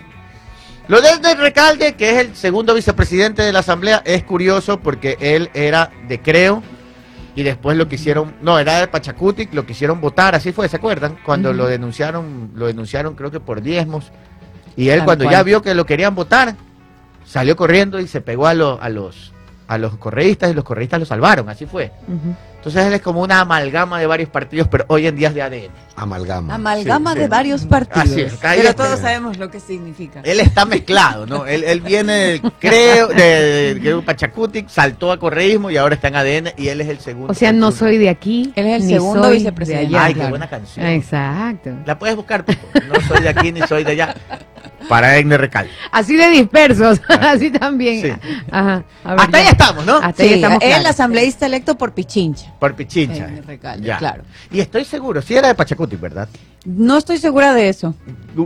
[0.88, 5.16] Lo de Egner Recalde, que es el segundo vicepresidente de la Asamblea, es curioso porque
[5.20, 6.62] él era de Creo,
[7.34, 11.16] y después lo quisieron, no, era de Pachacutic, lo quisieron votar, así fue, ¿se acuerdan?
[11.24, 14.10] Cuando lo denunciaron, lo denunciaron creo que por diezmos,
[14.76, 15.36] y él Tal cuando cual.
[15.36, 16.56] ya vio que lo querían votar,
[17.24, 19.32] salió corriendo y se pegó a, lo- a los
[19.72, 21.90] a los correístas y los correístas lo salvaron, así fue.
[22.56, 25.42] Entonces él es como una amalgama de varios partidos, pero hoy en día es de
[25.42, 25.70] ADN.
[25.96, 26.54] Amalgama.
[26.54, 27.30] Amalgama Sí, de sí.
[27.30, 28.08] varios partidos.
[28.08, 30.20] Así es, ahí pero todos sabemos lo que significa.
[30.22, 31.44] Él está mezclado, ¿no?
[31.44, 36.16] Él, él viene, del creo, de, de Pachacutic, saltó a correísmo y ahora está en
[36.16, 37.32] ADN y él es el segundo.
[37.32, 38.52] O sea, no soy de aquí.
[38.54, 39.96] Él es el ni segundo vicepresidente.
[39.98, 40.86] Ay, qué buena canción.
[40.86, 41.70] Exacto.
[41.84, 42.44] La puedes buscar.
[42.46, 44.14] No soy de aquí ni soy de allá.
[44.88, 45.68] Para Egner Recal.
[45.90, 48.02] Así de dispersos, así también.
[48.02, 48.30] Sí.
[48.50, 48.84] Ajá.
[49.04, 49.96] A ver, Hasta ahí estamos, ¿no?
[49.96, 52.52] Hasta ahí Sí, estamos el asambleísta electo por Pichincha.
[52.58, 53.26] Por Pichincha.
[53.26, 53.98] Egner Recalde, Ya.
[53.98, 54.22] claro.
[54.50, 56.28] Y estoy seguro, sí era de Pachacutic, ¿verdad?
[56.64, 57.94] No estoy segura de eso.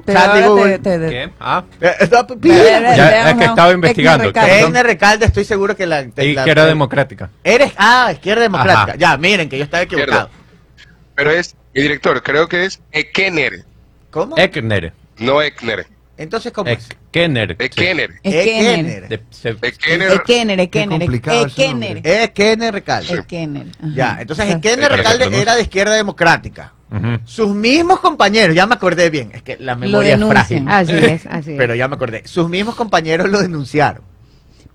[0.07, 0.79] Pero Sandy ahora Google.
[0.79, 1.31] te- te- ¿Qué?
[1.39, 2.27] Ah, Eh, no,
[2.97, 4.33] Ya, es que estaba investigando.
[4.35, 6.01] Egner Recalde, estoy seguro que la.
[6.03, 7.29] y la- que era democrática.
[7.45, 8.83] Eres, ah, izquierda democrática.
[8.93, 8.97] Ajá.
[8.97, 10.31] Ya, miren que yo estaba equivocado.
[11.15, 13.65] Pero es, mi director, creo que es Ekener,
[14.11, 14.37] ¿Cómo?
[14.39, 14.93] Ekner.
[15.19, 15.87] no Ekner.
[16.19, 16.89] Entonces, ¿cómo es?
[17.09, 17.57] Ekener.
[17.59, 18.21] Ekener.
[18.23, 19.09] Ekener.
[20.15, 21.03] Ekener, Ekener,
[22.07, 22.75] Ekener.
[22.75, 23.15] Recalde.
[23.15, 23.67] Ekener.
[23.95, 24.55] Ya, entonces.
[24.55, 26.73] Ekener Recalde era de izquierda democrática.
[27.25, 30.65] Sus mismos compañeros, ya me acordé bien, es que la memoria es frágil.
[30.69, 31.59] Así es, así es.
[31.59, 32.23] Pero ya me acordé.
[32.27, 34.03] Sus mismos compañeros lo denunciaron.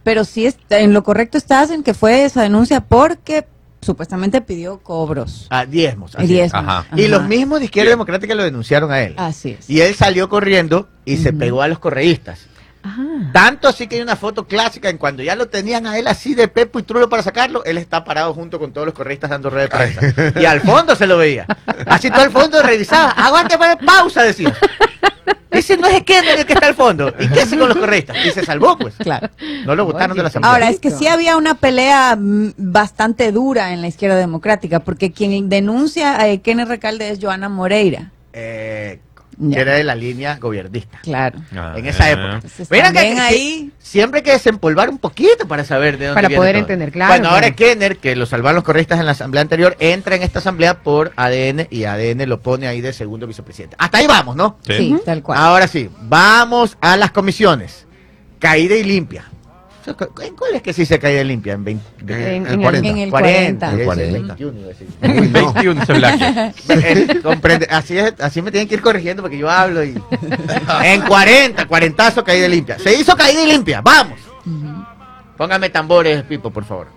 [0.04, 3.46] Pero sí, está- en lo correcto estás en que fue esa denuncia porque
[3.82, 5.48] supuestamente pidió cobros.
[5.50, 6.16] A diezmos.
[6.16, 6.28] así.
[6.28, 6.64] Diezmos.
[6.64, 6.86] Ajá.
[6.96, 7.10] Y Ajá.
[7.18, 9.16] los mismos de izquierda democrática lo denunciaron a él.
[9.18, 9.70] Así es.
[9.70, 12.48] Y él salió corriendo y se pegó a los correístas.
[12.84, 13.04] Ajá.
[13.32, 16.34] Tanto así que hay una foto clásica en cuando ya lo tenían a él así
[16.34, 19.50] de pepo y trulo para sacarlo, él está parado junto con todos los correístas dando
[19.52, 20.40] rueda de prensa.
[20.42, 21.46] Y al fondo se lo veía.
[21.86, 23.12] Así todo el fondo revisaba.
[23.12, 24.56] Aguante, pa- pausa, decía.
[25.52, 27.14] Ese no es Kenner el que está al fondo.
[27.20, 28.18] ¿Y qué hace con los correístas?
[28.26, 28.96] Y se salvó, pues.
[28.96, 29.30] Claro.
[29.66, 30.54] No lo votaron de la asamblea.
[30.54, 35.12] Ahora, es que sí había una pelea mm, bastante dura en la izquierda democrática, porque
[35.12, 38.12] quien denuncia a Kenneth Recalde es Joana Moreira.
[38.34, 39.00] Eh,
[39.38, 39.56] Ya.
[39.56, 41.00] que era de la línea gobernista.
[41.02, 41.40] Claro.
[41.56, 42.14] Ah, En esa eh.
[42.14, 42.36] época.
[42.36, 46.28] Entonces, Mira que- ahí- siempre hay que desempolvar un poquito para saber de dónde Para
[46.28, 46.62] viene poder todo.
[46.62, 47.56] entender, claro, Bueno, ahora claro.
[47.56, 51.12] Kenner, que lo salvaron los correístas en la asamblea anterior, entra en esta asamblea por
[51.16, 53.76] ADN y ADN lo pone ahí de segundo vicepresidente.
[53.80, 54.58] Hasta ahí vamos, ¿no?
[54.66, 54.74] Sí.
[54.78, 55.40] Sí, tal cual.
[55.40, 57.86] Ahora sí, vamos a las comisiones.
[58.40, 59.26] Caída y limpia.
[59.86, 61.54] ¿En cuál es que sí se y limpia?
[61.54, 61.84] En, 20,
[62.36, 62.90] En- el en 40.
[62.90, 63.72] En el 40.
[63.72, 63.72] 40.
[63.72, 64.36] El 40.
[64.36, 64.88] 21, iba a decir.
[65.02, 65.54] Uy, no.
[65.54, 66.54] 21 se blanquea.
[66.70, 70.02] Eh, comprende, así, es, así me tienen que ir corrigiendo porque yo hablo y...
[70.84, 72.80] En 40, cuarentazo, caída y limpia.
[72.80, 74.20] Se hizo caída limpia, vamos.
[75.38, 76.88] Póngame tambores, Pipo, por favor.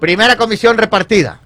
[0.00, 1.40] Primera comisión repartida.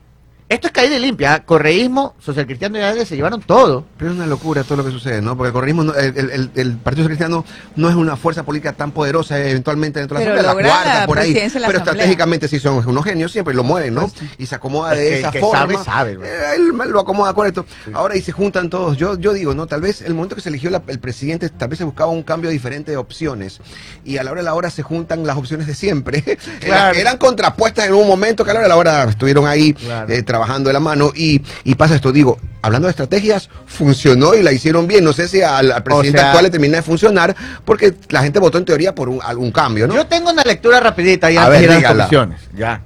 [0.51, 1.45] Esto es caída y limpia.
[1.47, 3.85] Correísmo, socialcristiano y ADN se llevaron todo.
[3.97, 5.37] Pero es una locura todo lo que sucede, ¿no?
[5.37, 7.45] Porque el correísmo, no- el, el- el- Partido Cristiano
[7.77, 11.07] no es una fuerza política tan poderosa eh, eventualmente dentro de la Asamblea, la la
[11.07, 11.33] por ahí.
[11.35, 11.79] Pero Asamblea.
[11.79, 14.11] estratégicamente sí son unos genios, siempre lo mueven, ¿no?
[14.39, 15.59] Y se acomoda de El que- esa que forma.
[15.61, 16.29] sabe, sabe, güey.
[16.29, 17.65] Eh, él lo acomoda con esto.
[17.95, 18.97] Ahora y se juntan todos.
[18.97, 19.69] Yo, yo digo, ¿no?
[19.69, 22.25] Tal vez el momento que se eligió la- el presidente, tal vez se buscaba un
[22.25, 23.61] cambio diferente de opciones.
[24.05, 26.25] Y a la hora de la hora se juntan las opciones de siempre.
[26.61, 26.99] Claro.
[26.99, 30.13] Eran contrapuestas en un momento que a la hora de la hora estuvieron ahí Claro.
[30.13, 31.13] eh, trabajando de la mano.
[31.15, 35.05] Y, y pasa esto, digo, hablando de estrategias, funcionó y la hicieron bien.
[35.05, 37.35] No sé si al, al presidente sea- actual le termina de funcionar,
[37.65, 39.95] porque la gente votó en teoría por un, algún cambio, ¿no?
[39.95, 42.41] Yo tengo una lectura rapidita ahí A antes de ver, las comisiones.
[42.55, 42.83] Ya.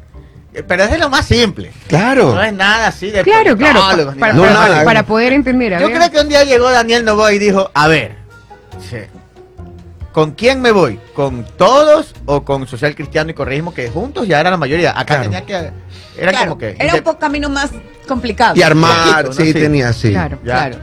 [0.52, 1.72] Eh, Pero es de lo más simple.
[1.88, 2.34] claro.
[2.34, 4.84] No es nada así de Claro, claro, pa- politólogos ni para, No, para- nada.
[4.84, 5.74] para poder entender.
[5.74, 5.96] a Yo ver.
[5.96, 8.16] creo que un día llegó Daniel Novoa y dijo, a ver,
[8.88, 8.98] sí,
[10.14, 10.98] ¿con quién me voy?
[11.14, 14.92] ¿Con todos o con social cristiano y correísmo que juntos ya era la mayoría?
[14.92, 15.22] Acá Claro.
[15.24, 15.52] tenía que
[16.16, 17.70] era Claro, como que era un poco camino más
[18.08, 18.54] complicado.
[18.56, 19.32] Y armar, Poquito, ¿no?
[19.46, 19.60] sí, Sí.
[19.60, 20.10] tenía así.
[20.12, 20.52] Claro, Ya.
[20.68, 20.78] claro.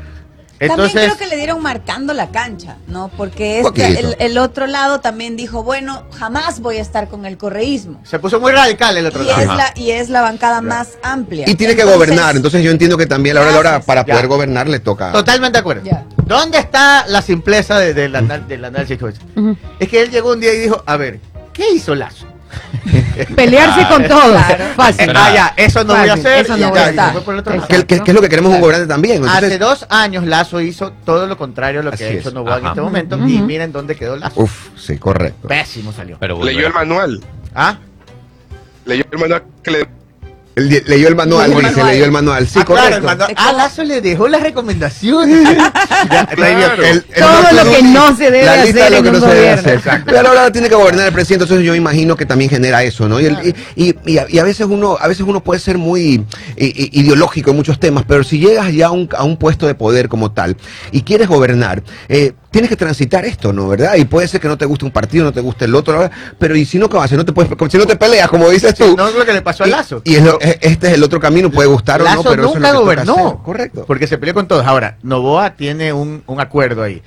[0.59, 3.09] entonces también creo que le dieron marcando la cancha, ¿no?
[3.17, 7.37] Porque este, el, el otro lado también dijo, bueno, jamás voy a estar con el
[7.37, 7.99] correísmo.
[8.03, 9.41] se puso muy radical el otro Y lado.
[9.41, 11.49] es, la, y es la bancada más amplia.
[11.49, 13.79] Y tiene que gobernar, entonces yo entiendo que también a la hora de la hora,
[13.85, 14.13] para Ya.
[14.13, 15.11] poder gobernar le toca.
[15.13, 15.83] Totalmente de acuerdo.
[15.85, 16.05] Ya.
[16.31, 18.97] ¿Dónde está la simpleza de, del anal- del análisis?
[19.35, 19.57] Ujú.
[19.79, 21.19] Es que él llegó un día y dijo, a ver,
[21.53, 22.25] ¿qué hizo Lazo?
[23.35, 24.31] Pelearse con todo.
[24.33, 24.63] Claro.
[24.75, 25.09] Fácil.
[25.15, 26.39] Ah, ya, eso no voy a hacer.
[26.45, 27.11] eso no ya, voy a y se estar.
[27.13, 27.67] fue por el otro lado.
[27.67, 29.23] Que, que- que es lo que queremos un gobernante también.
[29.27, 32.31] Hace dos años Lazo hizo todo lo contrario a lo que Así ha hecho.
[32.31, 33.17] Novoa en este momento.
[33.17, 34.41] Y miren dónde quedó Lazo.
[34.41, 35.47] uf, sí, correcto.
[35.47, 36.17] Pésimo salió.
[36.19, 37.21] Pero Leyó el manual.
[37.55, 37.77] ¿Ah?
[38.85, 39.87] Leyó el manual que le
[40.61, 41.87] Leyó el manual, dice, manual.
[41.87, 42.47] leyó el manual.
[42.47, 42.97] Sí, Ah, claro, correcto.
[42.97, 45.47] el manual- Ah, Lazo le dejó las recomendaciones.
[46.11, 46.83] Ya, Claro.
[46.83, 49.19] El- el Todo lo que no se debe la lista hacer de lo que no
[49.27, 49.73] se debe hacer.
[49.75, 50.11] Exacto.
[50.13, 53.19] Pero ahora tiene que gobernar el presidente, entonces yo imagino que también genera eso, ¿no?
[53.19, 55.77] Y, el- y, y- y a, y a veces uno, a veces uno puede ser
[55.77, 56.25] muy
[56.57, 60.09] ideológico en muchos temas, pero si llegas ya a un, a un puesto de poder
[60.09, 60.57] como tal
[60.91, 63.69] y quieres gobernar, eh, tienes que transitar esto, ¿no?
[63.69, 63.95] ¿Verdad?
[63.95, 66.55] Y puede ser que no te guste un partido, no te guste el otro, pero
[66.55, 67.17] y si no, ¿qué vas a hacer?
[67.17, 68.95] No te puedes, si no te peleas, como dices tú.
[68.95, 70.01] No es lo que le pasó a Lazo.
[70.03, 72.49] Y, es lo- es- este es el otro camino, puede gustar o no, pero eso
[72.49, 73.41] es nunca lo que gobernó.
[73.43, 73.85] Correcto.
[73.87, 74.65] Porque se peleó con todos.
[74.67, 77.01] Ahora, Novoa tiene un, un acuerdo ahí.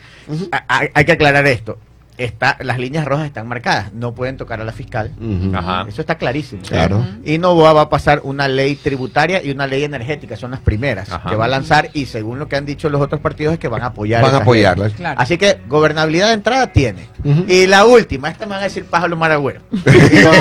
[0.51, 1.79] A- hay que aclarar esto.
[2.17, 3.93] Está, las líneas rojas están marcadas.
[3.93, 5.11] No pueden tocar a la fiscal.
[5.53, 5.85] Ajá.
[5.89, 6.63] Eso está clarísimo.
[6.63, 7.05] Claro.
[7.25, 10.37] Y Novoa va a pasar una ley tributaria y una ley energética.
[10.37, 11.29] Son las primeras Ajá.
[11.29, 11.91] que va a lanzar.
[11.93, 14.23] Y según lo que han dicho los otros partidos, es que van a apoyar.
[14.23, 14.93] Van a apoyarlas.
[14.93, 15.21] Claro.
[15.21, 17.09] Así que gobernabilidad de entrada tiene.
[17.49, 19.61] Y la última, esta me van a decir pájaro maragüero.
[19.73, 20.35] y, con,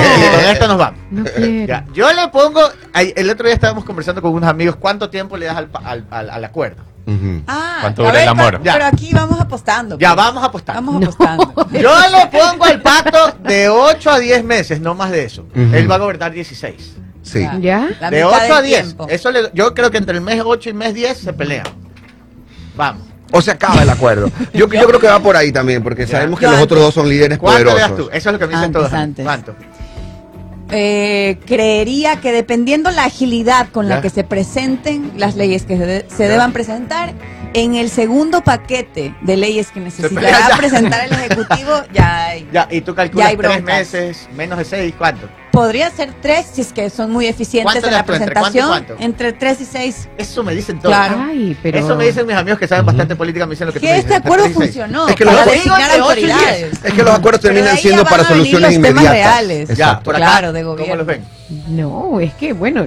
[0.52, 1.00] esto nos vamos.
[1.10, 1.24] No.
[1.66, 2.62] Ya, yo le pongo,
[2.94, 6.06] el otro día estábamos conversando con unos amigos, ¿cuánto tiempo le das al, pa- al,
[6.12, 6.84] al- al acuerdo?
[7.06, 7.44] Ujú.
[7.48, 8.60] Ah, ¿Cuánto dura ver, el amor?
[8.62, 9.98] Pero, pero aquí vamos apostando.
[10.00, 10.26] Ya, pues.
[10.26, 10.76] vamos a apostar.
[10.76, 11.08] Vamos No.
[11.08, 11.54] apostando.
[11.72, 15.42] Yo le pongo al pacto de 8 a 10 meses, no más de eso.
[15.56, 15.76] Ujú.
[15.76, 16.96] Él va a gobernar 16.
[17.22, 17.48] Sí.
[17.62, 17.88] Ya.
[18.10, 18.84] De mitad 8 a del 10.
[18.84, 19.08] tiempo.
[19.10, 21.66] Eso le- yo creo que entre el mes 8 y mes 10 se pelean.
[22.76, 23.04] Vamos.
[23.32, 24.30] O se acaba el acuerdo.
[24.54, 26.12] Yo, yo creo que va por ahí también, porque Ya.
[26.12, 26.66] sabemos que Yo los antes.
[26.72, 28.06] otros dos son líderes ¿Cuánto le das poderosos.
[28.12, 28.16] tú?
[28.18, 28.94] Eso es lo que me dicen Antes, todos.
[28.94, 29.26] antes.
[29.26, 29.56] ¿Cuánto?
[30.76, 33.96] Eh, creería que dependiendo la agilidad con Ya.
[33.98, 37.14] la que se presenten las leyes que se, de- se deban presentar,
[37.54, 40.58] en el segundo paquete de leyes que necesitará ya.
[40.58, 42.48] presentar el Ejecutivo, ya hay.
[42.52, 43.64] Ya, y tú Ya calculas hay 3 broncas.
[43.78, 45.30] meses, menos de 6, ¿cuánto?
[45.52, 48.00] Podría ser tres si es que son muy eficientes ¿Cuánto en la?
[48.00, 48.68] ¿Entre cuánto presentación.
[48.70, 48.96] cuánto?
[48.98, 50.10] Entre tres y seis.
[50.18, 50.96] Eso me dicen todos.
[50.96, 51.26] Claro.
[51.30, 51.78] Ay, pero...
[51.78, 53.98] Eso me dicen mis amigos que saben bastante política, me dicen lo que tú me
[54.00, 54.66] este dices, acuerdo 3 y 6.
[54.66, 56.32] funcionó Es que para los- designar de ocho y diez.
[56.34, 56.80] autoridades.
[56.84, 59.12] Es que los acuerdos terminan siendo para soluciones inmediatas.
[59.12, 59.78] reales.
[59.78, 60.96] Ya, por acá, Claro, de ¿cómo gobierno.
[60.96, 61.24] los ven?
[61.68, 62.86] No, es que, bueno,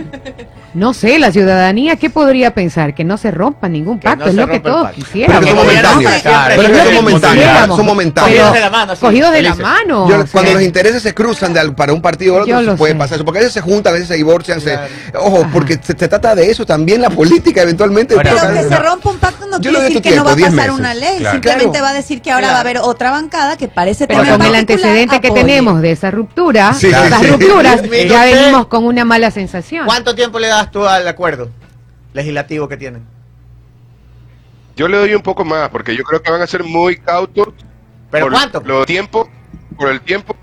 [0.74, 2.94] no sé, la ciudadanía, ¿qué podría pensar?
[2.94, 5.44] Que no se rompa ningún pacto, no es lo que todos quisiéramos.
[5.44, 5.56] Pero
[6.56, 7.76] Pero son momentáneos.
[7.76, 8.30] Son momentáneos.
[8.50, 9.72] Cogidos de la mano, sí, cogidos de la felices.
[9.72, 10.08] mano.
[10.08, 12.98] Yo- o cuando los intereses se cruzan de para un partido o otro, puede sé.
[12.98, 13.24] pasar eso.
[13.24, 14.60] Porque a veces se juntan, a veces se divorcian.
[14.60, 14.78] se-
[15.18, 15.50] ojo, Ajá.
[15.52, 18.14] porque se, se trata de eso también, la política eventualmente.
[18.16, 20.56] Pero que se rompa un pacto no quiere decir que no va a tiempo, 10
[20.56, 20.80] pasar meses.
[20.80, 21.18] una ley.
[21.18, 21.32] Claro.
[21.34, 21.84] Simplemente Claro.
[21.84, 22.52] va a decir que ahora Claro.
[22.54, 25.92] va a haber otra bancada que parece Pero tema con el antecedente que tenemos de
[25.92, 28.52] esa ruptura, esas rupturas, ya usted.
[28.64, 29.84] Con una mala sensación.
[29.84, 31.50] ¿Cuánto tiempo le das tú al acuerdo
[32.14, 33.04] legislativo que tienen?
[34.74, 37.48] Yo le doy un poco más, porque yo creo que van a ser muy cautos.
[38.11, 38.62] ¿Pero por cuánto?
[38.64, 39.28] Lo tiempo,
[39.76, 40.34] por el tiempo,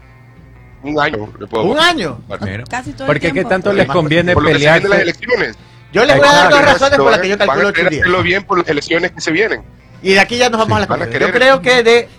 [0.84, 1.30] un año.
[1.40, 2.20] le puedo ¿Un año?
[2.42, 2.64] Mira.
[2.66, 3.50] Casi todo el Porque qué tiempo.
[3.50, 5.56] tanto Por les conviene Por se vienen las elecciones.
[5.92, 7.88] Yo les voy a dar dos razones por las que yo Van calculo a días.
[7.88, 9.64] hacerlo bien por las elecciones que se vienen.
[10.02, 11.32] Y de aquí ya nos vamos a la van a conclusión.
[11.32, 12.10] Yo creo que de,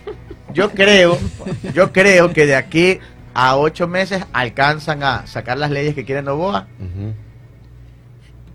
[0.53, 1.19] yo creo,
[1.73, 2.99] yo creo que de aquí
[3.35, 6.67] a ocho meses alcanzan a sacar las leyes que quieren Novoa.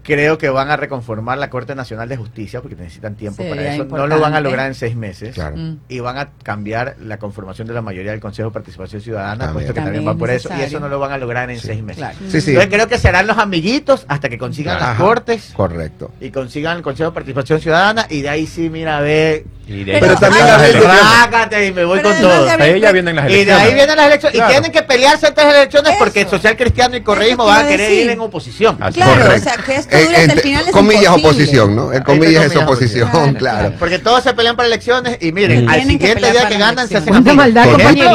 [0.02, 3.74] Creo que van a reconformar la Corte Nacional de Justicia porque necesitan tiempo Sería para
[3.74, 3.84] eso.
[3.84, 5.34] No lo van a lograr en seis meses.
[5.34, 5.56] Claro.
[5.58, 5.76] Mm.
[5.90, 9.52] Y van a cambiar la conformación de la mayoría del Consejo de Participación Ciudadana, También.
[9.52, 10.48] puesto que también, También va por eso.
[10.58, 11.66] Y eso no lo van a lograr en Sí.
[11.66, 11.98] seis meses.
[12.02, 12.16] Claro.
[12.28, 12.50] Sí, sí.
[12.52, 16.10] Entonces creo que serán los amiguitos hasta que consigan las cortes Correcto.
[16.18, 19.98] y consigan el Consejo de Participación Ciudadana y de ahí sí, mira, ve, Y de
[20.00, 21.00] Pero ahí también a las veces- elecciones.
[21.20, 22.48] rácate y me voy Pero con todo.
[22.60, 23.64] Ahí ya vienen las Y de elecciones.
[23.68, 24.34] ahí vienen las elecciones.
[24.36, 24.50] Claro.
[24.50, 26.36] Y tienen que pelearse entre las elecciones porque el Eso.
[26.36, 28.04] social cristiano y correísmo Eso van a querer decir.
[28.06, 28.76] ir en oposición.
[28.80, 29.36] Así Claro, Correcto.
[29.40, 31.28] o sea, que esto Eh, dure hasta el final es comillas imposible.
[31.28, 31.92] oposición, ¿no?
[31.92, 33.34] En comillas es oposición, oposición.
[33.38, 33.72] claro.
[33.78, 35.68] Porque todos se pelean para elecciones y miren, Mm.
[35.68, 37.68] al siguiente día que ganan se hacen maldad,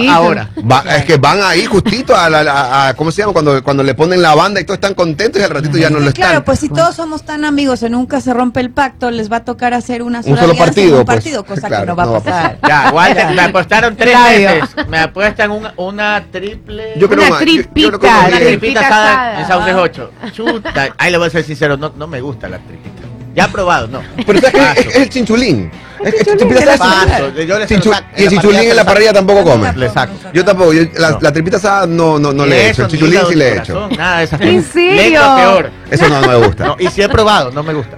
[0.10, 0.50] ahora.
[0.70, 3.34] Va- es que van ahí justito a, la, ¿cómo se llama?
[3.34, 6.00] Cuando, cuando le ponen la banda y todos están contentos y al ratito ya no
[6.00, 6.26] lo están.
[6.26, 9.38] Claro, pues si todos somos tan amigos y nunca se rompe el pacto, les va
[9.38, 11.16] a tocar hacer una sola solo alianza en partido, un pues.
[11.18, 12.58] partido, cosa Claro, que no va no va a pasar.
[12.68, 14.88] Ya, Walter, me apostaron tres meses.
[14.88, 16.94] Me apuestan una, una triple.
[16.98, 20.12] Yo creo Una más, yo- yo tripita, creo una tripita tripita asada en Sauces 8.
[20.34, 20.88] Chuta.
[20.98, 22.96] Ahí le voy a ser sincero, no, no me gusta la tripita.
[23.34, 24.02] Ya probado, no.
[24.26, 25.70] Pero es, es el chinchulín.
[26.04, 27.06] Es- chinchulín, tripita le asada.
[27.06, 29.74] paso, yo le Chinchu- saco- y el chinchulín en la parrilla tampoco come.
[29.74, 30.14] Le saco.
[30.34, 30.72] Yo tampoco.
[30.74, 31.18] yo- la, No.
[31.22, 32.84] la tripita asada no, no, no le he hecho.
[32.84, 33.74] El chinchulín sí le he hecho.
[33.74, 34.72] corazón, Nada de esas ¿En cosas.
[34.74, 35.22] serio?
[35.36, 35.72] Peor.
[35.92, 36.66] Eso no, no me gusta.
[36.66, 37.98] No, y si he probado, no me gusta.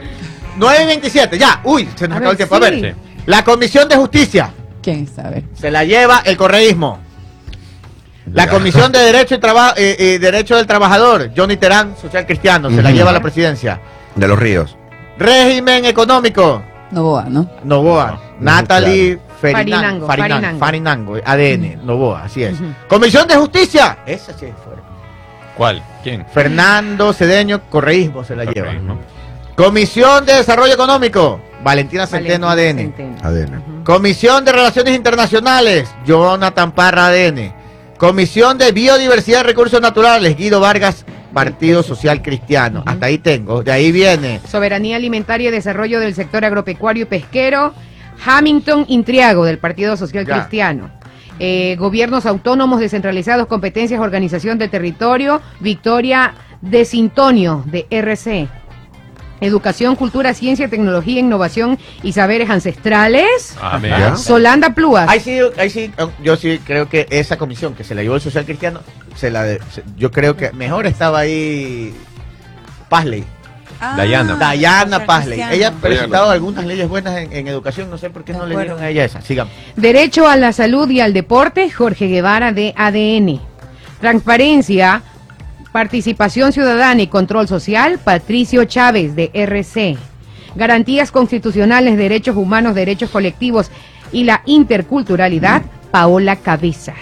[0.58, 1.62] 9.27, ya.
[1.64, 2.56] Uy, se nos A acabó el tiempo.
[2.56, 2.96] A ver.
[3.28, 4.52] La Comisión de Justicia
[4.82, 5.44] ¿Quién sabe?
[5.54, 7.00] se la lleva el correísmo.
[8.34, 8.50] La.
[8.50, 12.82] Comisión de Derecho y, Traba- eh, eh, Derecho del Trabajador, Johnny Terán, social cristiano, se
[12.82, 13.80] la lleva a la presidencia.
[14.16, 14.76] De los ríos.
[15.18, 16.62] Régimen económico,
[16.92, 17.50] Novoa, ¿no?
[17.64, 18.20] Novoa.
[18.40, 20.60] Natalie Ferinan- Farinango, Farinan- Farinango.
[20.60, 22.58] Farinango, ADN, Novoa, así es.
[22.90, 24.74] Comisión de Justicia, esa sí fue.
[25.56, 25.82] ¿Cuál?
[26.04, 26.26] ¿Quién?
[26.34, 28.72] Fernando Cedeño, correísmo se la lleva.
[29.58, 32.94] Comisión de Desarrollo Económico, Valentina Centeno, Valentina ADN.
[32.96, 33.28] Centeno.
[33.28, 33.84] ADN.
[33.84, 37.54] Comisión de Relaciones Internacionales, Jonathan Parra, ADN.
[37.98, 42.84] Comisión de Biodiversidad y Recursos Naturales, Guido Vargas, Partido Social Cristiano.
[42.86, 43.64] Hasta ahí tengo.
[43.64, 44.42] De ahí viene.
[44.48, 47.74] Soberanía Alimentaria y Desarrollo del Sector Agropecuario y Pesquero,
[48.24, 50.36] Hamilton Intriago, del Partido Social Ya.
[50.36, 50.92] Cristiano.
[51.40, 58.48] Eh, gobiernos autónomos descentralizados, competencias, organización del territorio, Victoria de Sintonio, de RC.
[59.40, 63.56] Educación, cultura, ciencia, tecnología, innovación y saberes ancestrales.
[63.62, 64.16] Ah, mira.
[64.18, 65.08] Solanda Plúas.
[65.10, 65.92] Ahí sí, ahí sí,
[66.24, 68.80] yo sí creo que esa comisión que se la llevó el Social Cristiano,
[69.16, 71.94] se la de- se- yo creo que mejor estaba ahí
[72.90, 73.24] Pazley.
[73.96, 74.36] Dayana.
[74.38, 75.40] Dayana Pazley.
[75.52, 78.48] Ella ha presentado algunas leyes buenas en, en educación, no sé por qué De no
[78.48, 78.74] le acuerdo.
[78.78, 79.22] dieron a ella esa.
[79.22, 79.54] Sigamos.
[79.76, 83.40] Derecho a la salud y al deporte, Jorge Guevara de ADN.
[84.02, 85.04] Transparencia,
[85.82, 89.96] participación ciudadana y control social, Patricio Chávez de RC.
[90.56, 93.70] Garantías constitucionales, derechos humanos, derechos colectivos
[94.12, 95.62] y la interculturalidad,
[95.92, 96.96] Paola Cabezas.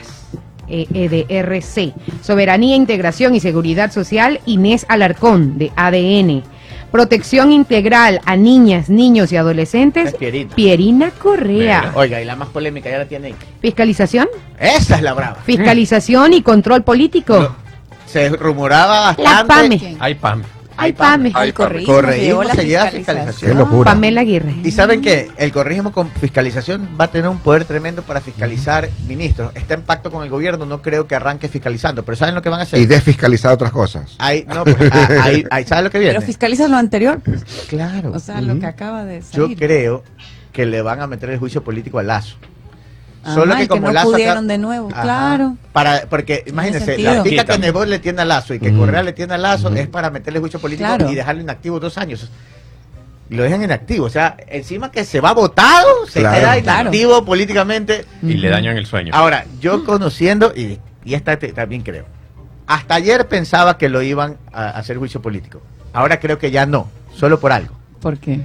[0.68, 1.94] eh, eh, de RC.
[2.22, 6.44] Soberanía, Integración y Seguridad Social, Inés Alarcón, de ADN.
[6.92, 10.56] Protección integral a niñas, niños y adolescentes, Es Pierina.
[10.56, 11.92] Pierina Correa.
[11.96, 13.36] Oiga, y la más polémica ya la tiene ahí.
[13.62, 14.28] Fiscalización,
[14.60, 15.36] Esa es la brava.
[15.46, 17.40] fiscalización y control político.
[17.40, 17.65] No,
[18.06, 19.78] Se rumoraba La bastante.
[19.78, 19.98] PAME.
[20.00, 20.44] Ay, Pam.
[20.78, 21.32] Ay, Pame.
[21.34, 22.92] Ay, El correísmo la fiscalización.
[22.92, 23.52] fiscalización.
[23.52, 23.92] Qué locura.
[23.92, 24.56] Pamela Aguirre.
[24.62, 28.90] Y saben que el correísmo con fiscalización va a tener un poder tremendo para fiscalizar
[29.08, 29.56] ministros.
[29.56, 32.50] Está en pacto con el gobierno, no creo que arranque fiscalizando, pero ¿saben lo que
[32.50, 32.80] van a hacer?
[32.82, 34.16] Y desfiscalizar otras cosas.
[34.20, 36.14] Ahí, no, pues, ah, ahí, ahí, ¿saben lo que viene?
[36.14, 37.22] Pero fiscalizas lo anterior,
[37.70, 38.12] claro.
[38.14, 39.58] O sea, lo que acaba de Yo salir.
[39.58, 40.04] creo
[40.52, 42.36] que le van a meter el juicio político a Lazo.
[43.34, 45.02] Solo que como no Lazo acá- pudieron de nuevo, Ajá.
[45.02, 45.58] claro.
[45.74, 47.58] Para, porque imagínense, la pica que.
[47.58, 48.72] Nebot le tiene a Lazo y que.
[48.74, 51.10] Correa le tiene a Lazo es para meterle juicio político Claro.
[51.12, 52.30] y dejarlo inactivo dos años.
[53.30, 54.06] Lo dejan inactivo.
[54.06, 56.36] O sea, encima que se va votado, se Claro.
[56.38, 56.82] queda Claro.
[56.90, 58.06] inactivo políticamente.
[58.22, 59.12] Y le dañan el sueño.
[59.16, 62.06] Ahora, yo conociendo, y, y esta te- también creo,
[62.68, 65.62] hasta ayer pensaba que lo iban a a hacer juicio político.
[65.94, 67.74] Ahora creo que ya no, solo por algo.
[68.00, 68.42] ¿Por qué?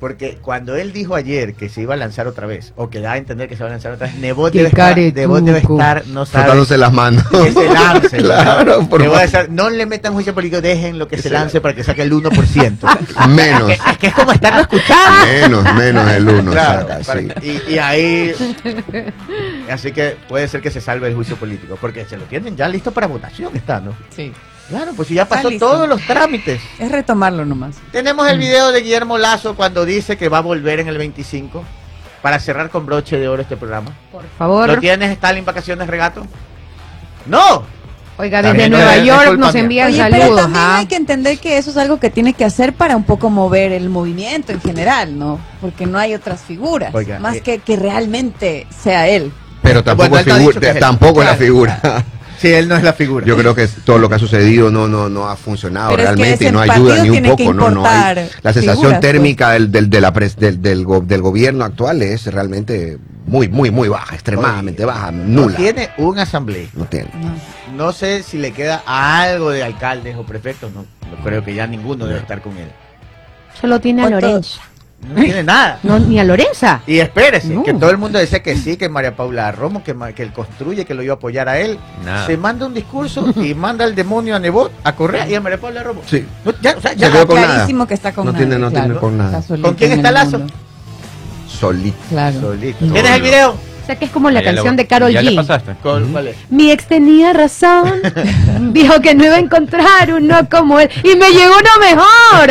[0.00, 3.12] Porque cuando él dijo ayer que se iba a lanzar otra vez, o que da
[3.12, 5.20] a entender que se va a lanzar otra vez, Nebot debe, estar, caretuco.
[5.20, 7.24] Nebot debe estar, no sabe, las manos.
[7.28, 8.16] que se lance.
[8.28, 9.22] Claro, por favor.
[9.22, 12.12] estar- no le metan juicio político, dejen lo que se lance para que saque el
[12.12, 13.28] 1%.
[13.28, 13.70] Menos.
[13.70, 15.62] es, que es como estarlo escuchando.
[15.62, 16.50] Menos, menos el uno.
[16.52, 17.60] Claro, saca, para- sí.
[17.68, 18.34] y, y ahí.
[19.70, 22.68] Así que puede ser que se salve el juicio político, porque se lo tienen ya
[22.68, 23.94] listo para votación, está, ¿no?
[24.14, 24.32] Sí.
[24.68, 25.66] Claro, pues si ya Está pasó listo.
[25.66, 26.60] todos los trámites.
[26.78, 27.76] Es retomarlo nomás.
[27.90, 31.64] Tenemos el video de Guillermo Lazo cuando dice que va a volver en el 25
[32.20, 33.92] para cerrar con broche de oro este programa.
[34.12, 34.68] Por favor.
[34.68, 36.26] ¿Lo tienes, Stalin, vacaciones, regato?
[37.26, 37.64] ¡No!
[38.18, 40.40] Oiga, desde no Nueva York nos envían Oye, pero saludos.
[40.42, 40.78] también ¿ah?
[40.78, 43.70] hay que entender que eso es algo que tiene que hacer para un poco mover
[43.70, 45.38] el movimiento en general, ¿no?
[45.60, 47.40] Porque no hay otras figuras, Oiga, más eh.
[47.42, 49.32] que que realmente sea él.
[49.62, 52.04] Pero tampoco, Bueno, él no tampoco es la Claro.
[52.38, 53.26] Sí, él no es la figura.
[53.26, 56.08] Yo creo que todo lo que ha sucedido no, no, no ha funcionado Pero es
[56.10, 57.52] que realmente y no ayuda ni un poco.
[57.52, 58.28] No, no hay.
[58.42, 59.00] La sensación figuras, pues.
[59.00, 63.48] térmica del, del, de la pres- del, del, go- del gobierno actual es realmente muy,
[63.48, 65.56] muy, muy baja, extremadamente baja, No nula.
[65.56, 66.78] tiene un asambleísta.
[66.78, 67.10] No tiene.
[67.14, 67.34] No.
[67.76, 70.72] No sé si le queda algo de alcaldes o prefectos.
[70.72, 72.70] No, no creo que ya ninguno debe estar con él.
[73.60, 74.60] Solo tiene a ¿Cuántos?
[75.00, 75.78] No tiene nada.
[75.84, 76.80] No, ni a Lorenza.
[76.86, 77.62] Y espérese, No.
[77.62, 80.84] que todo el mundo dice que sí, que María Paula Romo, que, que él construye,
[80.84, 81.78] que lo iba a apoyar a él.
[82.04, 82.26] Nada.
[82.26, 85.60] Se manda un discurso y manda al demonio a Nebot, a Correa y a María
[85.60, 86.02] Paula Romo.
[86.04, 86.26] Sí.
[86.44, 87.88] No, ya, o sea, Se ya- con Clarísimo nada.
[87.88, 89.42] que está con No nadie, tiene- no tiene con nada.
[89.62, 90.40] ¿Con quién está el Lazo?
[91.48, 91.96] Solito.
[92.10, 92.40] Claro.
[92.40, 92.78] Solito.
[92.92, 93.54] ¿Tienes el video?
[93.88, 95.36] O sea que es como la ya canción de Carol ¿Ya le G.
[95.36, 95.72] pasaste?
[95.82, 96.36] ¿Cuál, cuál es?
[96.50, 97.90] Mi ex tenía razón.
[98.74, 100.90] Dijo que no iba a encontrar uno como él.
[101.02, 102.50] Y me llegó uno mejor.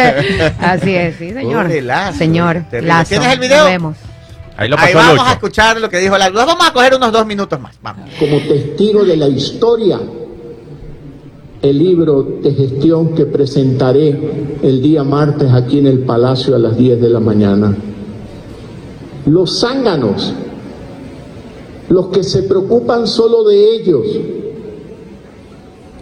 [0.60, 1.70] Así es, sí, señor.
[1.84, 2.64] Lazo, señor.
[2.72, 3.10] Lazo.
[3.10, 3.58] ¿Tienes el video?
[3.60, 3.98] Nos vemos.
[4.58, 5.32] Ahí lo Ahí pasó el vamos a 8.
[5.34, 6.34] escuchar lo que dijo Lazo.
[6.34, 7.76] Vamos a coger unos dos minutos más.
[7.84, 8.10] Vamos.
[8.18, 10.00] como testigo de la historia
[11.62, 16.76] el libro de gestión que presentaré el día martes aquí en el Palacio a las
[16.76, 17.76] 10 de la mañana.
[19.28, 20.34] Los zánganos,
[21.90, 24.06] los que se preocupan solo de ellos,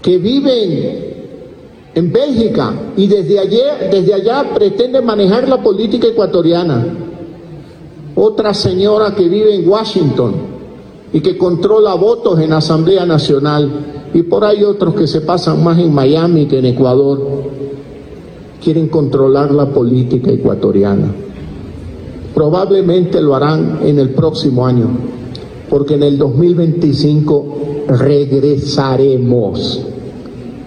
[0.01, 1.05] que viven
[1.95, 6.85] en Bélgica y desde, ayer, desde allá pretenden manejar la política ecuatoriana.
[8.15, 10.33] Otra señora que vive en Washington
[11.13, 13.69] y que controla votos en Asamblea Nacional
[14.13, 17.19] y por ahí otros que se pasan más en Miami que en Ecuador,
[18.63, 21.13] quieren controlar la política ecuatoriana.
[22.33, 24.87] Probablemente lo harán en el próximo año,
[25.75, 29.85] porque en el 2025 regresaremos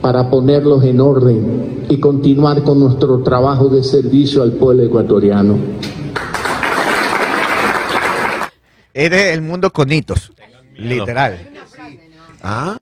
[0.03, 5.57] para ponerlos en orden y continuar con nuestro trabajo de servicio al pueblo ecuatoriano.
[8.93, 10.31] Es del mundo con hitos.
[10.77, 11.39] Literal.
[12.43, 12.77] Ah.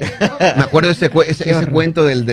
[0.00, 2.24] Me acuerdo de ese, ese, ese cuento del,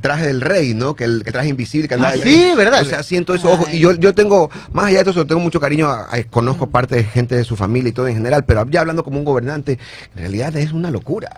[0.00, 0.94] traje del rey, ¿no?
[0.96, 2.82] Que el que traje invisible que andaba Ah, sí, ¿verdad?
[2.82, 3.66] O sea, siento eso, ojo.
[3.72, 6.96] Y yo, yo tengo, más allá de eso, tengo mucho cariño, a- a- conozco parte
[6.96, 9.78] de gente de su familia y todo en general, pero ya hablando como un gobernante,
[10.14, 11.30] en realidad es una locura.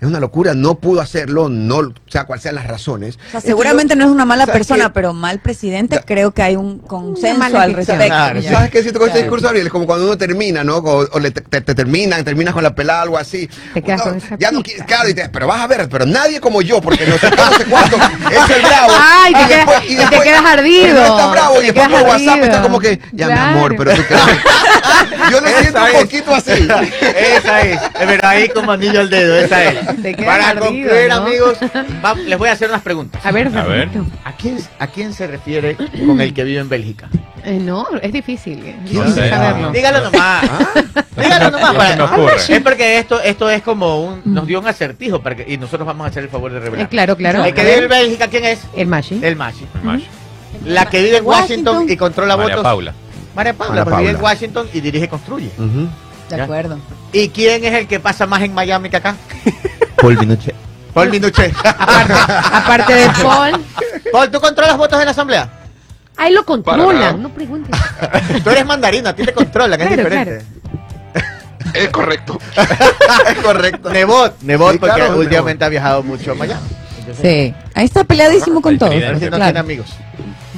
[0.00, 3.18] Es una locura, no pudo hacerlo, no, sea cual sean las razones.
[3.28, 6.32] O sea, seguramente no es una mala o sea, persona, que- pero mal presidente, creo
[6.32, 8.04] que hay un consenso al respecto.
[8.06, 8.52] Claro, ya.
[8.52, 9.32] ¿Sabes qué siento con este Claro.
[9.32, 9.66] discurso, Ariel?
[9.66, 10.76] Es como cuando uno termina, ¿no?
[10.78, 13.48] O, o le- te, te- te terminan, terminas con la pelada, algo así.
[13.74, 14.84] Te quedas con esa ya no pica.
[14.84, 17.30] qui- claro, y te- pero vas a ver, pero nadie como yo, porque no sé
[17.30, 18.92] no sé cuánto, es el bravo.
[18.98, 21.02] Ay, te Y después- y te quedas ardido.
[21.04, 23.50] está bravo, y después por WhatsApp está como que, ya mi Claro.
[23.58, 24.22] amor, pero tú crees.
[25.30, 26.50] Yo lo siento un poquito así.
[27.36, 27.80] Esa es.
[28.00, 29.78] Es verdad, ahí como anillo al dedo, esa es.
[30.24, 31.14] Para ardido, concluir, ¿no?
[31.16, 31.58] amigos,
[32.04, 33.24] va- les voy a hacer unas preguntas.
[33.24, 33.88] A ver, A ver.
[33.88, 34.16] Fernando.
[34.24, 37.08] ¿A quién, ¿A quién se refiere con el que vive en Bélgica?
[37.44, 38.64] Eh, no, es difícil.
[38.66, 39.30] Es No difícil sé.
[39.30, 39.70] saberlo.
[39.70, 40.44] Dígalo nomás.
[41.16, 41.72] Dígalo nomás.
[41.72, 42.36] No para- ocurre.
[42.48, 45.86] Es porque esto, esto es como un, nos dio un acertijo para que, y nosotros
[45.86, 46.86] vamos a hacer el favor de revelar.
[46.86, 47.44] Eh, claro, claro.
[47.44, 48.60] El que vive en Bélgica, ¿quién es?
[48.76, 49.20] El Mashi.
[49.22, 49.64] El Machi.
[49.82, 50.04] Macho.
[50.64, 51.92] La que vive en Washington, Washington.
[51.92, 52.64] y controla María votos.
[52.64, 52.94] Paula.
[53.36, 54.20] María Paula, porque vive en.
[54.20, 55.50] Washington y dirige y construye.
[56.30, 56.78] De acuerdo.
[57.12, 59.14] ¿Y quién es el que pasa más en Miami que acá?
[60.00, 60.54] Paul Minuchet.
[60.92, 61.54] Paul Minuchet.
[61.64, 62.14] Aparte,
[62.52, 63.64] aparte de Paul,
[64.10, 65.48] Paul, ¿tú controlas votos en la asamblea?
[66.18, 67.78] ahí lo controlan, no preguntes.
[68.42, 70.44] Tú eres mandarina, a ti te controlan, es Claro, diferente.
[71.74, 72.38] Es correcto.
[72.56, 73.90] Es correcto.
[73.90, 76.60] Nebot, Nebot, Sí, porque claro, últimamente ha viajado mucho a Miami.
[77.20, 77.54] Sí.
[77.74, 78.88] Ahí está peleadísimo con todo.
[78.88, 79.10] Trinidad.
[79.10, 79.44] A ver si no Claro.
[79.44, 79.86] tiene amigos.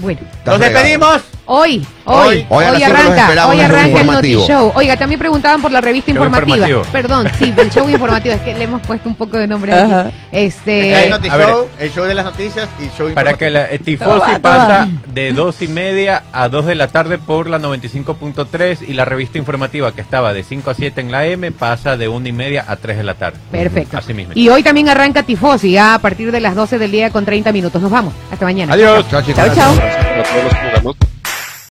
[0.00, 1.20] Bueno, Nos despedimos.
[1.46, 2.46] hoy, Hoy.
[2.48, 4.06] hoy, arranca, hoy el arranca el.
[4.06, 4.72] Notishow.
[4.74, 6.56] Oiga, también preguntaban por la revista Show informativa.
[6.68, 6.92] informativo.
[6.92, 10.14] Perdón, sí, del show informativo, es que le hemos puesto un poco de nombre aquí.
[10.32, 13.78] Este, Hay a Notishow, el show de las noticias y show Para que la eh,
[13.78, 18.92] Tifosi pasa de dos y media a 2 de la tarde por la 95.3 y
[18.94, 22.28] la revista informativa que estaba de 5 a 7 en la M pasa de 1
[22.28, 23.38] y media a 3 de la tarde.
[23.50, 23.96] Perfecto.
[23.98, 24.32] Así mismo.
[24.34, 27.52] Y hoy también arranca Tifosi, ya a partir de las 12 del día con 30
[27.52, 27.82] minutos.
[27.82, 28.14] Nos vamos.
[28.30, 28.72] Hasta mañana.
[28.74, 29.04] Adiós.
[29.10, 29.44] Chao, chicos.
[29.44, 29.87] Chao, chao.
[29.94, 31.17] Para todos los.